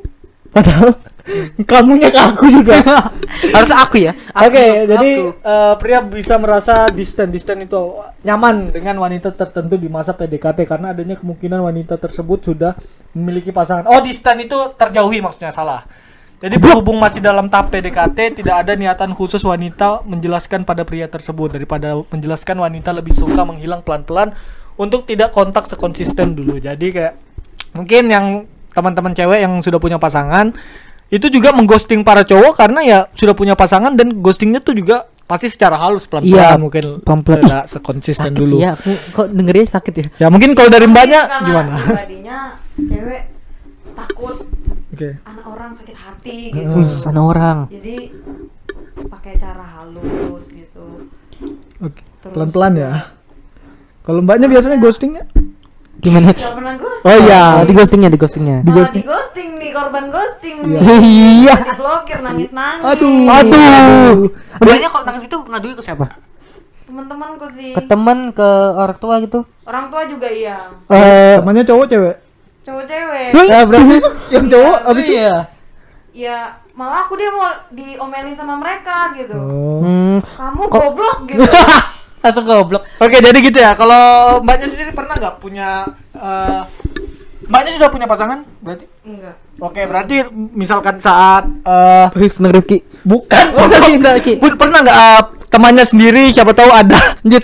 [0.53, 0.91] Padahal
[1.71, 2.79] kamunya ke aku juga.
[3.57, 5.29] harus aku ya Oke, Aku, jadi aku.
[5.41, 7.81] eh, pria bisa merasa distant, distant itu
[8.23, 12.77] nyaman dengan wanita tertentu di masa PDKT karena adanya kemungkinan wanita tersebut sudah
[13.13, 13.89] memiliki pasangan.
[13.89, 15.83] Oh, distant itu terjauhi maksudnya salah.
[16.43, 21.49] Jadi berhubung masih dalam tahap PDKT, tidak ada niatan khusus wanita menjelaskan pada pria tersebut
[21.49, 24.35] daripada menjelaskan wanita lebih suka menghilang pelan-pelan
[24.75, 26.59] untuk tidak kontak sekonsisten dulu.
[26.59, 27.15] Jadi kayak
[27.73, 28.27] mungkin yang
[28.69, 30.51] teman-teman cewek yang sudah punya pasangan
[31.09, 35.47] itu juga mengghosting para cowok karena ya sudah punya pasangan dan ghostingnya tuh juga pasti
[35.47, 37.45] secara halus pelan-pelan Iya, mungkin pelan-pelan.
[37.45, 38.49] tidak sekonsisten sakit dulu.
[38.51, 41.73] sih ya aku kok dengernya sakit ya Ya mungkin kalau dari mbaknya Karena gimana?
[41.79, 42.39] pribadinya
[42.75, 43.23] cewek
[43.93, 44.37] takut
[45.03, 45.19] Oke.
[45.25, 46.79] anak orang sakit hati gitu Hmm.
[46.79, 48.15] Wih, sana orang jadi
[49.05, 50.87] pakai cara halus gitu
[51.81, 52.01] Oke.
[52.21, 52.91] Terus Pelan-pelan ya.
[52.95, 53.03] juga
[54.01, 55.27] Kalau mbaknya biasanya ghostingnya?
[55.99, 59.03] gimana Gak pernah ghosting Oh iya, Oh, di ghostingnya di ghostingnya di Malah ghosting.
[59.03, 60.79] di ghosting nih korban ghosting Iya.
[60.79, 61.03] nih
[61.41, 63.27] iya di blokir nangis nangis Aduh.
[63.29, 64.15] aduh
[64.57, 66.07] Biasanya kalau nangis itu ngaduin ke siapa
[66.85, 71.87] teman-temanku sih ke teman ke orang tua gitu orang tua juga iya eh Temannya cowok
[71.89, 72.17] cewek?
[72.63, 73.29] Cowok cewek.
[73.51, 73.97] Ya berarti
[74.31, 75.15] yang cowok habis itu.
[75.19, 75.37] iya.
[76.13, 76.37] Ya
[76.73, 79.37] malah aku dia mau diomelin sama mereka gitu.
[79.37, 79.81] Oh.
[79.85, 81.43] hmm, kamu goblok gitu.
[82.23, 82.87] Langsung goblok.
[83.03, 83.75] Oke, jadi gitu ya.
[83.75, 86.61] Kalau mbaknya sendiri pernah nggak punya eh,
[87.51, 88.87] mbaknya sudah punya pasangan berarti?
[89.03, 89.37] enggak.
[89.59, 90.15] Oke, berarti
[90.55, 92.87] misalkan saat eh Wih, seneng Rifki.
[93.03, 93.45] Bukan.
[94.39, 96.31] Pun- pernah nggak eh, temannya sendiri?
[96.31, 96.99] Siapa tahu ada.
[97.27, 97.43] Lanjut.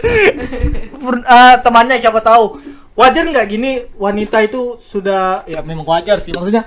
[1.19, 6.67] Eh, temannya siapa tahu wajar nggak gini wanita itu sudah ya memang wajar sih maksudnya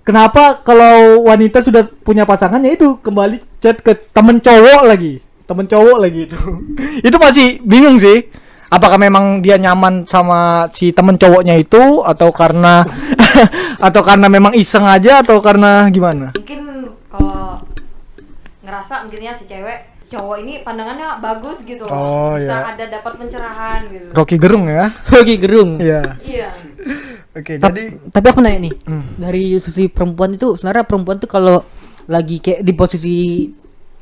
[0.00, 5.68] Kenapa kalau wanita sudah punya pasangan ya itu kembali chat ke temen cowok lagi, temen
[5.68, 6.38] cowok lagi itu.
[7.06, 8.26] itu masih bingung sih.
[8.74, 12.82] Apakah memang dia nyaman sama si temen cowoknya itu atau karena
[13.86, 16.32] atau karena memang iseng aja atau karena gimana?
[16.34, 17.62] mungkin kalau
[18.66, 22.74] ngerasa mungkinnya si cewek cowok ini pandangannya bagus gitu Oh, bisa iya.
[22.74, 24.90] ada dapat pencerahan gitu Rocky Gerung ya.
[25.06, 26.02] Rocky Gerung Iya.
[26.20, 26.50] iya
[27.30, 29.14] Oke, jadi tapi aku nanya nih Hmm.
[29.14, 31.62] dari sisi perempuan itu sebenarnya perempuan tuh kalau
[32.04, 33.46] lagi kayak di posisi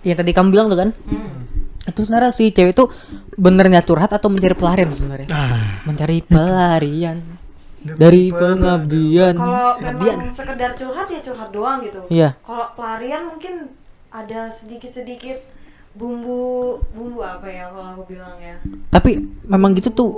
[0.00, 1.44] yang tadi kamu bilang tuh kan Hmm.
[1.84, 2.84] itu sebenarnya si cewek itu
[3.34, 7.20] benernya curhat atau mencari pelarian sebenarnya ah, mencari pelarian
[7.78, 12.32] dari pengabdian kalau pengabdian memang sekedar curhat ya curhat doang gitu Iya.
[12.40, 13.70] kalau pelarian mungkin
[14.08, 15.36] ada sedikit sedikit
[15.98, 16.40] bumbu
[16.88, 18.54] bumbu apa ya kalau aku bilang ya?
[18.88, 19.10] Tapi
[19.44, 20.12] memang gitu tuh.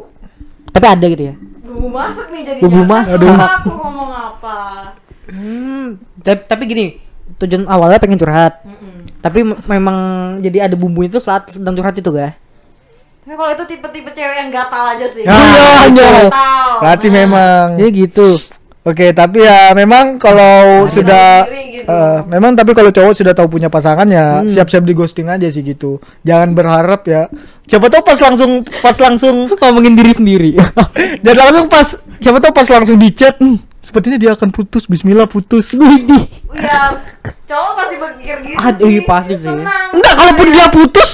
[0.70, 1.34] Tapi ada gitu ya?
[1.60, 2.62] Bumbu masak nih jadinya.
[2.62, 3.18] Bumbu Kan masak.
[3.18, 4.58] salah aku ngomong apa.
[5.26, 5.86] Hmm,
[6.18, 6.86] tapi, tapi gini
[7.36, 8.60] tujuan awalnya pengen curhat.
[8.60, 9.00] Mm-mm.
[9.20, 9.98] tapi me- memang
[10.40, 12.34] jadi ada bumbu itu saat sedang curhat itu ga?
[13.20, 15.22] Tapi kalau itu tipe-tipe cewek yang gatal aja sih.
[15.22, 16.26] Ah, iya.
[16.26, 16.66] gatal.
[16.80, 17.14] Berarti Nah.
[17.16, 17.64] memang.
[17.74, 18.26] Jadi gitu
[18.80, 21.84] Oke, tapi ya memang kalau Hati sudah sendiri gitu.
[21.86, 24.48] eh, memang tapi kalau cowok sudah tahu punya pasangan ya Hmm.
[24.48, 25.96] siap-siap di ghosting aja sih gitu.
[26.20, 27.28] Jangan berharap ya.
[27.66, 30.50] Siapa tahu pas langsung pas langsung ngomongin diri sendiri
[31.24, 31.84] dan langsung pas
[32.16, 34.84] siapa tahu pas langsung di chat, hmm, sepertinya dia akan putus.
[34.84, 35.72] Bismillah putus.
[36.50, 36.98] Iya,
[37.46, 38.96] cowok pasti berpikir gitu Aduh, sih.
[38.96, 39.46] iya, pasti sih.
[39.46, 39.88] Senang.
[39.92, 41.10] Enggak, kalaupun dia putus,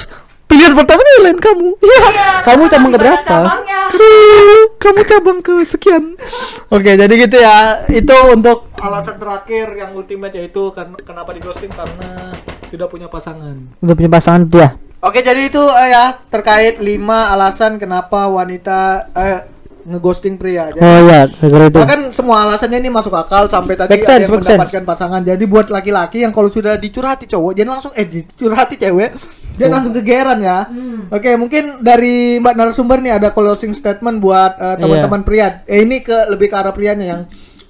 [0.46, 1.68] pilihan pertamanya lain kamu.
[1.82, 2.06] Iya.
[2.46, 2.94] Kamu karena cabang
[3.26, 3.80] cabangnya.
[3.90, 6.14] Aduh, kamu cabang ke sekian.
[6.74, 7.82] Oke, jadi gitu ya.
[7.90, 12.38] Itu untuk alasan terakhir yang ultimate yaitu kan kenapa di ghosting karena
[12.70, 13.56] sudah punya pasangan.
[13.78, 14.70] udah punya pasangan tuh ya
[15.06, 19.40] Oke, jadi itu eh, ya terkait 5 alasan kenapa wanita eh,
[19.86, 20.74] ngeghosting pria.
[20.74, 24.10] Jadi, oh iya gara itu Bahkan semua alasannya ini masuk akal sampai tadi Make ada
[24.18, 24.58] sense, yang make sense.
[24.58, 25.20] mendapatkan pasangan.
[25.22, 29.10] Jadi buat laki-laki yang kalau sudah dicurhati cowok, jangan langsung eh dicurhati cewek,
[29.54, 30.66] dia langsung kegeran ya.
[31.08, 35.62] Oke, mungkin dari Mbak narasumber nih ada closing statement buat eh, teman-teman pria.
[35.64, 37.20] Eh ini ke lebih ke arah prianya yang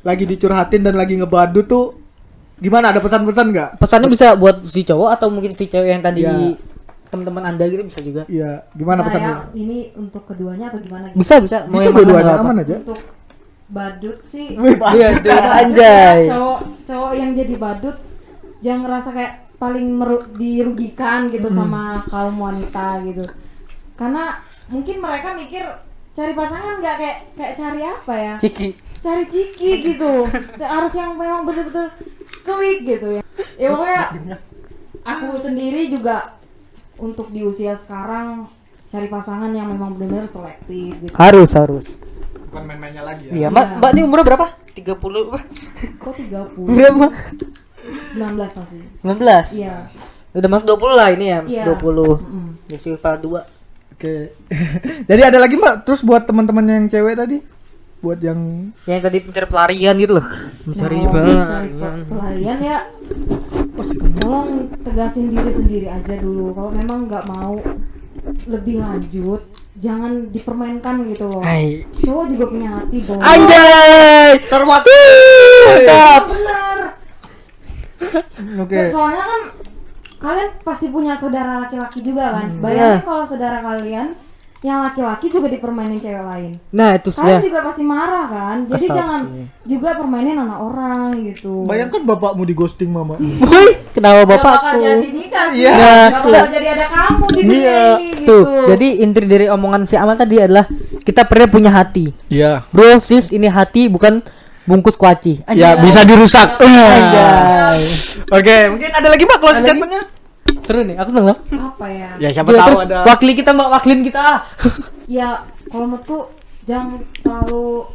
[0.01, 1.85] lagi dicurhatin dan lagi ngebadu tuh
[2.57, 2.89] gimana?
[2.89, 3.71] Ada pesan-pesan nggak?
[3.77, 6.57] pesannya bisa buat si cowok atau mungkin si cewek yang tadi Iya.
[7.07, 9.29] Teman-teman anda gitu bisa juga Iya, gimana Nah, pesannya?
[9.29, 11.19] ya, ini untuk keduanya atau gimana gitu?
[11.19, 12.35] bisa bisa mau Bisa apa.
[12.41, 12.77] aman aja.
[12.79, 13.01] Untuk
[13.67, 14.55] badut sih.
[14.55, 15.15] Wih, Iya, bagus.
[15.17, 16.19] tuh, badut anjay.
[16.21, 17.97] ya, cowok cowok yang jadi badut
[18.59, 23.25] jangan ngerasa kayak paling meru- dirugikan gitu sama kaum wanita gitu.
[23.95, 24.37] karena
[24.69, 25.65] mungkin mereka mikir
[26.13, 28.69] cari pasangan nggak kayak kayak cari apa ya Ciki.
[28.99, 30.29] cari ciki gitu
[30.59, 31.89] harus yang memang betul-betul
[32.43, 33.23] klik gitu ya
[33.57, 34.05] ya pokoknya
[35.03, 36.36] aku sendiri juga
[36.97, 38.49] untuk di usia sekarang
[38.87, 41.87] cari pasangan yang memang benar-benar selektif gitu Harus harus.
[42.49, 43.33] Bukan main-mainnya lagi ya.
[43.35, 44.47] Iya, Mbak, Mbak ini umurnya berapa?
[44.73, 44.97] 30
[45.99, 47.07] kok 30 berapa?
[48.15, 49.61] 19 masih 19.
[49.61, 49.87] iya
[50.37, 51.65] Udah masuk 20 lah ini ya, masuk Iya.
[51.65, 52.21] 20.
[52.21, 52.49] Mm-mm.
[52.69, 53.41] Ya sih kepala dua.
[53.91, 54.37] Oke.
[55.09, 57.41] Jadi ada lagi Mbak, terus buat teman-teman yang cewek tadi
[58.07, 60.27] buat yang Yang tadi mencari pelarian gitu loh.
[60.63, 61.97] Mencari Nah, pelarian.
[62.07, 62.79] pelarian ya
[64.17, 64.49] tolong
[64.81, 67.59] tegasin diri sendiri aja dulu kalau memang nggak mau
[68.47, 69.43] lebih lanjut
[69.77, 71.85] jangan dipermainkan gitu loh Hai.
[71.97, 74.31] cowok juga punya hati dong Anjay.
[74.43, 75.05] terwakil.
[75.69, 76.23] Mantap.
[76.27, 76.79] bener
[78.59, 78.77] Oke.
[78.83, 79.43] So- soalnya kan
[80.19, 82.61] kalian pasti punya saudara laki-laki juga kan Hmm.
[82.61, 83.05] bayangin Iya.
[83.05, 84.07] kalau saudara kalian
[84.59, 87.45] yang laki-laki juga dipermainin cewek lain Nah, itu kalian sudah.
[87.45, 89.45] juga pasti marah kan jadi Kesal jangan sih.
[89.69, 93.21] juga permainin anak orang gitu Bayangkan bapakmu di ghosting mama.
[93.21, 94.79] Woi, kenapa Gak bapakku?
[94.79, 95.73] jadi nikah sih Iya.
[96.09, 97.81] Gak bakal jadi ada kamu di dunia Iya.
[97.93, 100.65] ini gitu Tuh, jadi inti dari omongan si Amal tadi adalah
[101.01, 102.11] kita pernah punya hati.
[102.27, 102.65] Iya.
[102.69, 104.19] Bro, sis, ini hati bukan
[104.65, 105.45] bungkus kuaci.
[105.49, 106.59] Ya bisa dirusak.
[108.29, 110.03] Oke, mungkin ada lagi Mbak closing statementnya?
[110.67, 112.99] Seru nih, aku seneng apa ya Ya siapa Tuh, tahu terus ada.
[113.07, 114.43] wakili kita mbak wakilin kita.
[115.19, 115.29] ya
[115.67, 116.19] kalau menurutku
[116.63, 117.87] jangan terlalu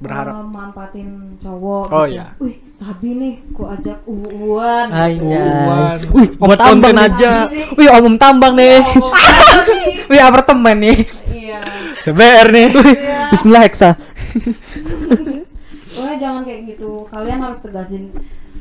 [0.00, 0.32] Berharap.
[0.32, 2.16] uh, manfaatin cowok Oh, gitu.
[2.16, 2.26] iya.
[2.38, 4.88] wih sabi nih ku ajak uwan.
[4.88, 5.98] Uwan.
[6.10, 7.32] Wih, om Buat tambang aja.
[7.76, 8.80] Wih, om tambang nih.
[8.96, 9.12] Oh.
[10.10, 10.98] Wih, apartemen nih.
[11.28, 11.60] iya
[12.00, 12.68] CBR nih.
[12.72, 13.20] Iya.
[13.28, 13.90] Bismillah Hexa.
[15.90, 18.08] pokoknya jangan kayak gitu kalian harus tegasin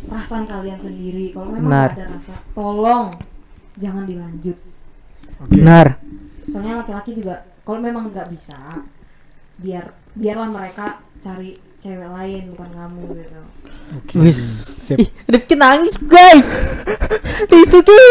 [0.10, 1.90] perasaan kalian sendiri kalau memang Benar.
[1.94, 3.14] ada rasa tolong
[3.78, 4.58] jangan dilanjut
[5.48, 6.02] Benar.
[6.50, 8.58] soalnya laki-laki juga kalau memang nggak bisa
[9.62, 13.40] biar biarlah mereka cari cewek lain bukan kamu gitu
[14.20, 14.38] Wis.
[14.86, 15.02] Sip.
[15.02, 16.62] Ih, Rifki nangis, guys.
[17.50, 18.06] Rifki.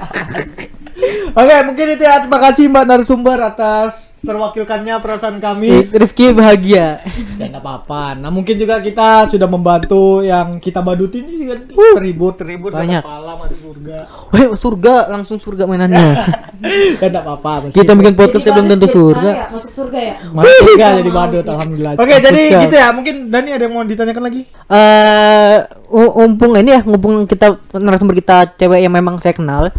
[1.40, 2.24] Oke, mungkin itu ya.
[2.24, 5.88] Terima kasih Mbak narasumber atas terwakilkannya perasaan kami.
[5.88, 7.00] Rifki bahagia.
[7.40, 8.16] Ya nggak apa-apa.
[8.20, 11.56] Nah mungkin juga kita sudah membantu yang kita badutin ini juga
[11.96, 13.02] terhibur terhibur Banyak.
[13.04, 13.98] pahala masuk surga.
[14.32, 16.16] Wih, surga langsung surga mainannya.
[17.00, 17.72] ya nggak apa-apa.
[17.72, 19.30] Kita bikin podcast belum tentu surga.
[19.30, 21.92] ya, masuk surga ya masuk surga jadi badut alhamdulillah.
[21.96, 22.88] Oke, jadi gitu ya.
[22.94, 24.42] Mungkin Dani ada yang mau ditanyakan lagi?
[24.70, 25.56] eh
[25.90, 29.70] uh, umpung ini ya, ngumpung kita narasumber kita cewek yang memang saya kenal.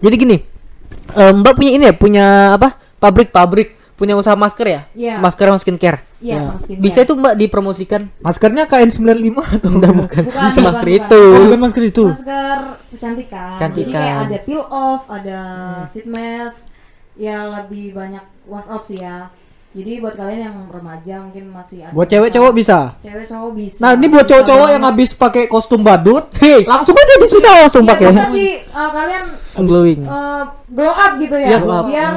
[0.00, 0.36] Jadi gini,
[1.12, 2.26] eh, Mbak punya ini ya, punya
[2.56, 2.80] apa?
[3.00, 4.80] Pabrik-pabrik, punya usaha masker ya?
[4.90, 5.20] Iya.
[5.20, 5.98] Masker sama skincare.
[6.18, 6.40] iya Ya.
[6.42, 6.80] sama skincare.
[6.80, 8.02] Bisa itu Mbak dipromosikan?
[8.18, 10.22] Maskernya KN95 atau Enggak bukan.
[10.24, 11.00] Bukan, Bisa bukan, masker bukan.
[11.04, 11.22] itu.
[11.28, 12.04] Oh, bukan masker itu.
[12.08, 13.48] masker kecantikan.
[13.50, 13.92] Jadi Cantikan.
[13.94, 15.40] kayak ada peel off, ada
[15.86, 16.64] sheet mask,
[17.14, 19.28] ya lebih banyak wash off sih ya.
[19.70, 21.94] Jadi buat kalian yang remaja mungkin masih ada.
[21.94, 22.90] Buat cewek cowok bisa.
[22.98, 23.78] Cewek cowok bisa.
[23.78, 27.38] Nah ini buat cowok-cowok yang habis pakai kostum badut, Hei, langsung aja bisa.
[27.62, 28.06] langsung Iya, pakai.
[28.08, 29.22] bisa sih uh, kalian
[29.62, 30.00] Glowing.
[30.02, 31.84] uh, glow up gitu ya, Iya, glow up.
[31.86, 32.12] biar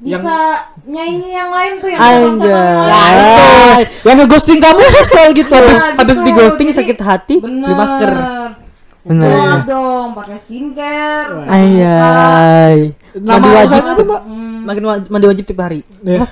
[0.00, 0.36] Yang- bisa
[0.88, 2.48] nyanyi yang lain tuh yang Anjay.
[2.88, 3.84] yang.
[4.00, 5.52] Yang ngeghosting kamu kesel gitu.
[5.52, 6.24] Habis Nah, habis gitu.
[6.24, 8.12] di ghosting Jadi, sakit hati, beli masker.
[9.10, 11.42] Glow up dong, pakai skincare.
[11.50, 12.94] Ayai.
[13.18, 14.22] Nama usahanya apa, Mbak?
[14.22, 14.58] Hmm.
[14.62, 15.82] Makin mandi wajib tiap hari.
[16.06, 16.22] Ya.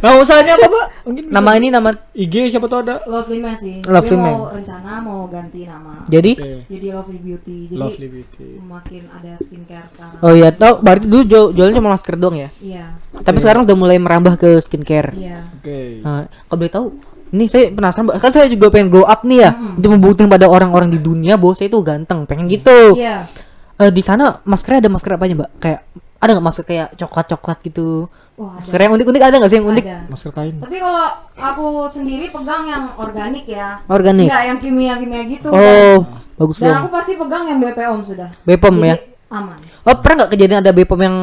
[0.00, 0.86] Nama usahanya apa, Mbak?
[1.04, 3.04] Mungkin Nama ini nama IG siapa tahu ada.
[3.04, 3.84] Lovely Man sih.
[3.84, 4.32] Lovely Man.
[4.32, 6.08] mau rencana mau ganti nama.
[6.08, 6.64] jadi.
[6.64, 7.58] Jadi Lovely Beauty.
[7.68, 8.48] Jadi Lovely Beauty.
[8.64, 10.24] makin ada skincare sekarang.
[10.24, 12.48] Oh iya, tau berarti dulu jual, jualnya cuma masker doang ya.
[12.64, 12.96] Iya.
[13.20, 15.12] Tapi sekarang udah mulai merambah ke skincare.
[15.12, 15.44] Iya.
[15.60, 16.00] Oke.
[16.00, 16.86] Nah, kalau boleh tahu,
[17.32, 18.16] ini saya penasaran, Mbak.
[18.20, 21.52] kan saya juga pengen grow up nih ya, untuk membuktikan pada orang-orang di dunia bahwa
[21.52, 22.96] saya itu ganteng, pengen gitu.
[22.96, 23.28] Iya.
[23.78, 25.50] Eh, di sana maskernya ada masker apa aja, Mbak?
[25.62, 25.80] Kayak
[26.18, 28.10] ada nggak masker kayak coklat-coklat gitu?
[28.34, 28.62] Wah, ada.
[28.62, 29.84] Masker yang unik-unik ada nggak sih yang unik?
[29.86, 29.98] Ada.
[30.10, 30.54] Masker kain.
[30.58, 31.04] Tapi kalau
[31.38, 33.82] aku sendiri pegang yang organik ya.
[33.86, 34.26] Organik.
[34.26, 35.48] Enggak yang kimia-kimia gitu.
[35.54, 36.06] Oh,
[36.38, 36.94] bagus Dan aku dong.
[36.98, 38.30] pasti pegang yang BPOM sudah.
[38.42, 38.96] Bepom Jadi ya.
[39.28, 39.58] Aman.
[39.86, 41.16] Oh, pernah nggak kejadian ada Bepom yang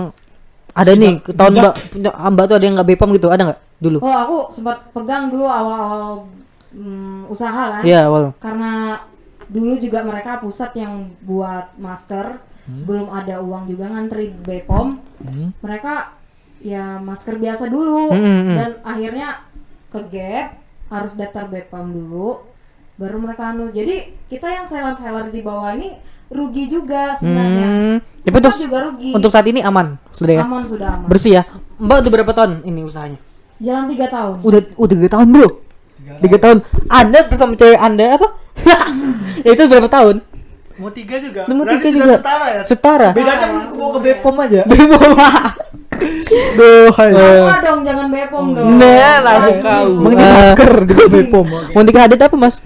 [0.75, 1.51] ada nih ke tahun.
[1.55, 3.97] Mbak, punya Mbak tuh ada yang nggak Bepom gitu, ada nggak dulu?
[3.99, 6.27] Oh, aku sempat pegang dulu awal-awal
[6.71, 7.83] mm, usaha kan.
[7.83, 8.31] Iya, awal.
[8.39, 9.01] Karena
[9.45, 14.87] dulu juga mereka pusat yang buat masker, belum ada uang juga ngantri BPOM.
[15.21, 15.49] Hmm.
[15.61, 15.93] Mereka
[16.65, 18.55] ya masker biasa dulu Hmm, hmm, hmm.
[18.57, 19.27] dan akhirnya
[19.93, 20.47] ke Gap
[20.89, 22.41] harus daftar BPOM dulu
[22.97, 23.69] baru mereka anu.
[23.69, 25.93] Jadi kita yang seller-seller di bawah ini
[26.25, 27.67] rugi juga sebenarnya.
[27.69, 27.95] Hmm.
[28.25, 29.09] Tapi Pusat untuk juga rugi.
[29.13, 30.41] untuk saat ini aman sudah ya.
[30.41, 31.05] aman sudah aman.
[31.05, 31.43] Bersih ya.
[31.77, 33.19] Mbak udah berapa tahun ini usahanya?
[33.57, 34.35] Jalan tiga tahun.
[34.41, 35.49] Udah udah tiga tahun bro.
[36.17, 36.57] Tiga tahun.
[36.85, 38.27] Anda bersama cewek Anda apa?
[39.47, 40.15] itu berapa tahun?
[40.75, 41.41] Mau tiga juga.
[41.47, 42.15] Mau tiga sudah juga.
[42.17, 42.61] setara ya.
[42.63, 43.09] Setara.
[43.11, 44.61] Bedanya mau ke- mau ke Bepom aja.
[46.55, 47.11] Duh, hai.
[47.11, 48.67] Sama dong, jangan bepom dong.
[48.75, 49.85] Nah, langsung Nah, kau.
[49.87, 51.45] Emang ini Eh, masker di Bepom.
[51.73, 52.59] Mau tiga hadit apa mas?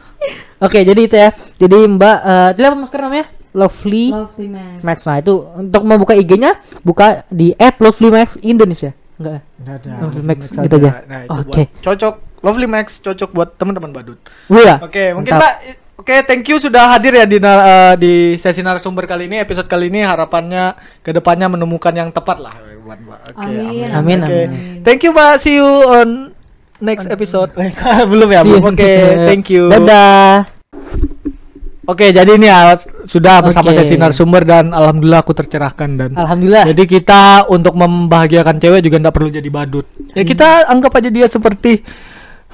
[0.64, 1.28] Oke jadi itu ya.
[1.58, 3.26] Jadi Mbak, eh itu apa masker namanya?
[3.52, 4.80] Lovely Lovely man.
[4.80, 5.04] Max.
[5.04, 8.96] Nah itu untuk membuka IG-nya buka di @lovelymax Indonesia.
[9.16, 9.40] Enggak.
[9.60, 9.92] Enggak ada.
[10.04, 10.90] Lovely Max gitu aja.
[11.08, 11.44] Nah, itu Oke.
[11.44, 12.14] buat cocok
[12.44, 14.18] Lovely Max cocok buat teman-teman badut.
[14.52, 15.42] Wih Oke, mungkin Mantap.
[15.42, 19.64] Mbak Oke, thank you sudah hadir ya di eh, di sesi narasumber kali ini, episode
[19.66, 22.54] kali ini harapannya ke depannya menemukan yang tepat lah
[22.86, 23.20] buat Mbak.
[23.34, 24.38] Oke, Amin, Amin, Oke.
[24.46, 24.48] amin.
[24.86, 26.36] Thank you Mbak, see you on
[26.78, 27.50] next episode.
[28.12, 28.46] Belum ya.
[28.46, 29.66] Oke, next- thank you.
[29.72, 30.46] Dadah.
[31.86, 32.74] Oke, jadi ini ya
[33.06, 33.86] sudah bersama Oke.
[33.86, 36.66] sesi narasumber dan alhamdulillah aku tercerahkan dan Alhamdulillah.
[36.74, 39.86] jadi kita untuk membahagiakan cewek juga nggak perlu jadi badut.
[40.18, 41.86] Ya kita anggap aja dia seperti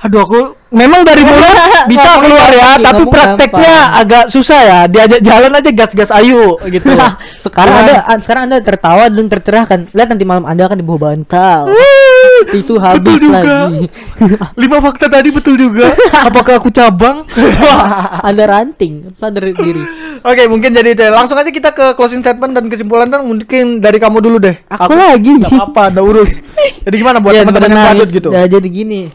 [0.03, 0.41] Aduh aku
[0.75, 1.55] memang dari mulut
[1.93, 4.01] bisa keluar ya, tapi ngomong prakteknya gampang.
[4.03, 4.81] agak susah ya.
[4.91, 6.91] Diajak jalan aja gas-gas ayu gitu.
[7.45, 9.79] sekarang anda sekarang anda tertawa dan tercerahkan.
[9.95, 11.71] Lihat nanti malam anda akan di bawah bantal.
[12.51, 13.41] Tisu betul habis juga.
[13.69, 13.85] lagi.
[14.63, 15.93] Lima fakta tadi betul juga.
[16.25, 17.23] Apakah aku cabang?
[18.29, 19.83] anda ranting, sadar diri.
[20.23, 21.03] Oke, mungkin jadi itu.
[21.03, 21.11] ya.
[21.11, 24.55] Langsung aja kita ke closing statement dan kesimpulan dan mungkin dari kamu dulu deh.
[24.71, 25.43] Aku lagi.
[25.43, 26.39] Gak apa-apa, ada urus.
[26.83, 28.29] Jadi gimana buat Ya, teman-teman yang badut gitu?
[28.31, 29.09] ya, jadi gini.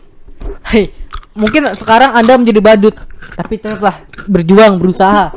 [0.68, 0.92] Hei,
[1.32, 2.96] mungkin sekarang Anda menjadi badut,
[3.36, 5.32] tapi tetaplah berjuang, berusaha.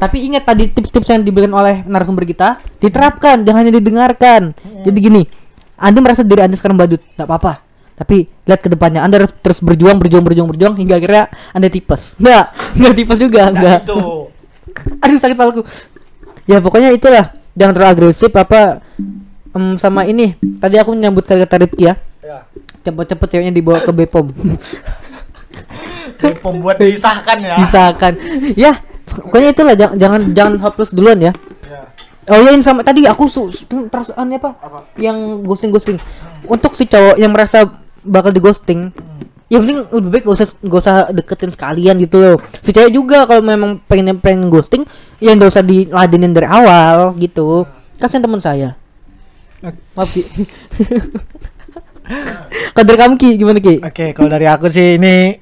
[0.00, 4.56] Tapi ingat tadi tips-tips yang diberikan oleh narasumber kita diterapkan, jangan hanya didengarkan.
[4.80, 5.22] Jadi gini,
[5.80, 7.64] Anda merasa diri Anda sekarang badut, tak apa-apa.
[7.96, 12.16] Tapi lihat ke depannya, Anda harus terus berjuang, berjuang, berjuang, berjuang hingga akhirnya Anda tipes.
[12.16, 13.80] Enggak, enggak tipes juga, enggak.
[13.84, 14.28] Itu.
[15.04, 15.60] Aduh sakit kepalaku.
[16.44, 18.80] Ya pokoknya itulah, jangan terlalu agresif apa
[19.50, 20.32] em, sama ini.
[20.56, 22.44] Tadi aku menyambut kata-kata Rifki ya Ya.
[22.84, 24.28] cepet-cepet ceweknya dibawa ke Bepom
[26.20, 27.56] Pembuat disahkan ya.
[27.56, 28.12] disahkan
[28.54, 28.76] ya
[29.08, 31.32] pokoknya itulah jangan jangan jangan hopeless duluan Ya.
[32.30, 34.54] Oh ya ini sama tadi aku su su- perasaan apa?
[34.96, 35.98] yang ghosting ghosting
[36.46, 37.66] untuk si cowok yang merasa
[38.06, 38.94] bakal di ghosting
[39.50, 42.36] ya mending lebih baik gak usah gak usah deketin sekalian gitu loh.
[42.62, 44.86] Si cewek juga kalau memang pengen pengen ghosting
[45.18, 47.66] ya gak usah diladenin dari awal gitu.
[47.98, 48.78] Kasihan teman saya.
[49.98, 50.22] Maaf ki.
[52.78, 53.30] Kader kamu ki.
[53.42, 53.82] Gimana ki?
[53.82, 55.34] Oke, kalau dari aku sih ini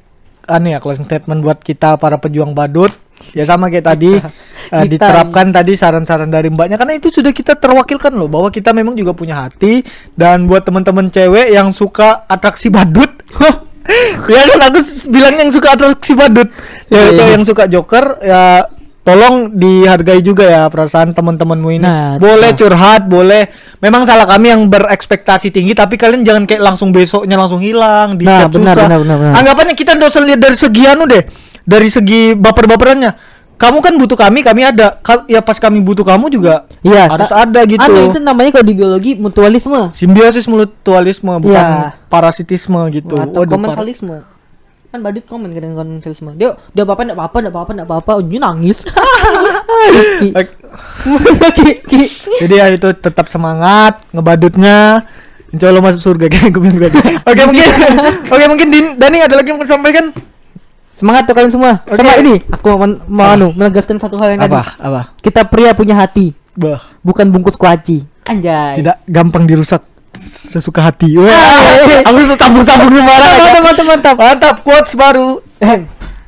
[0.48, 2.90] aneh ya closing statement buat kita para pejuang badut.
[3.36, 4.84] Ya sama kayak tadi Kita.
[4.84, 9.12] diterapkan tadi saran-saran dari mbaknya karena itu sudah kita terwakilkan loh bahwa kita memang juga
[9.16, 9.84] punya hati
[10.16, 13.10] dan buat teman-teman cewek yang suka atraksi badut.
[14.32, 16.48] ya kan aku bilang yang suka atraksi badut.
[16.92, 18.68] Ya cewek yang suka joker ya
[19.08, 21.84] tolong dihargai juga ya perasaan teman-temanmu ini.
[21.88, 22.58] Nah, boleh nah.
[22.60, 23.48] curhat, boleh.
[23.80, 28.28] Memang salah kami yang berekspektasi tinggi tapi kalian jangan kayak langsung besoknya langsung hilang di
[28.28, 28.84] Nah, benar, susah.
[28.84, 29.34] benar, benar, benar.
[29.40, 31.24] Anggapannya kita nggak usah lihat dari segi anu deh.
[31.68, 33.36] Dari segi baper-baperannya.
[33.58, 34.96] Kamu kan butuh kami, kami ada.
[35.02, 37.82] Ka- ya pas kami butuh kamu juga Iya, harus ada gitu.
[37.82, 41.98] Anu itu namanya kalau di biologi mutualisme Simbiosis mutualisme bukan Iya.
[42.06, 43.18] parasitisme gitu.
[43.18, 44.22] atau Waduh, par- komensalisme
[44.88, 48.12] kan badut komen kan dengan komensalisme dia dia apa enggak apa-apa enggak apa-apa enggak apa-apa
[48.22, 48.88] ujungnya nangis.
[52.40, 55.02] Jadi ya itu tetap semangat ngebadutnya.
[55.48, 57.16] Insya Allah masuk surga kayak gue bilang tadi.
[57.18, 57.64] Oke mungkin
[58.28, 58.66] Oke mungkin
[58.96, 60.12] Dani ada lagi yang mau sampaikan?
[60.98, 61.94] Semangat tuh kalian semua Oke.
[61.94, 65.14] sama ini aku mau, mau anu menegaskan satu hal yang tadi Apa?
[65.22, 69.86] kita pria punya hati Bah, bukan bungkus kuaci anjay tidak gampang dirusak
[70.18, 71.14] sesuka hati.
[71.14, 71.30] Wah,
[72.08, 73.34] aku campur-campur sembarang.
[73.38, 75.38] mantap mantap mantap Mantap quotes baru.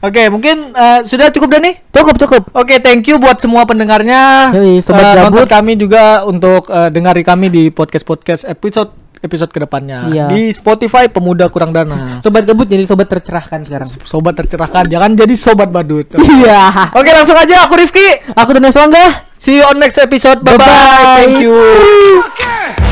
[0.01, 1.77] Oke, mungkin eh, sudah cukup Dani?
[1.91, 4.55] cukup cukup Oke, thank you buat semua pendengarnya.
[4.55, 5.45] Yoi, sobat Eh, gabut.
[5.45, 10.27] kami juga untuk eh, dengari kami di podcast-podcast episode episode ke depannya Iya.
[10.27, 12.18] di Spotify Pemuda Kurang Dana.
[12.18, 16.09] sobat gabut jadi sobat tercerahkan sekarang Sobat tercerahkan, jangan jadi sobat badut.
[16.39, 18.33] iya Oke, langsung aja aku Rifki.
[18.33, 20.45] aku Daniel Swangga See you on next episode.
[20.45, 20.68] Bye bye.
[20.68, 21.16] Bye-bye.
[21.16, 22.89] Thank you.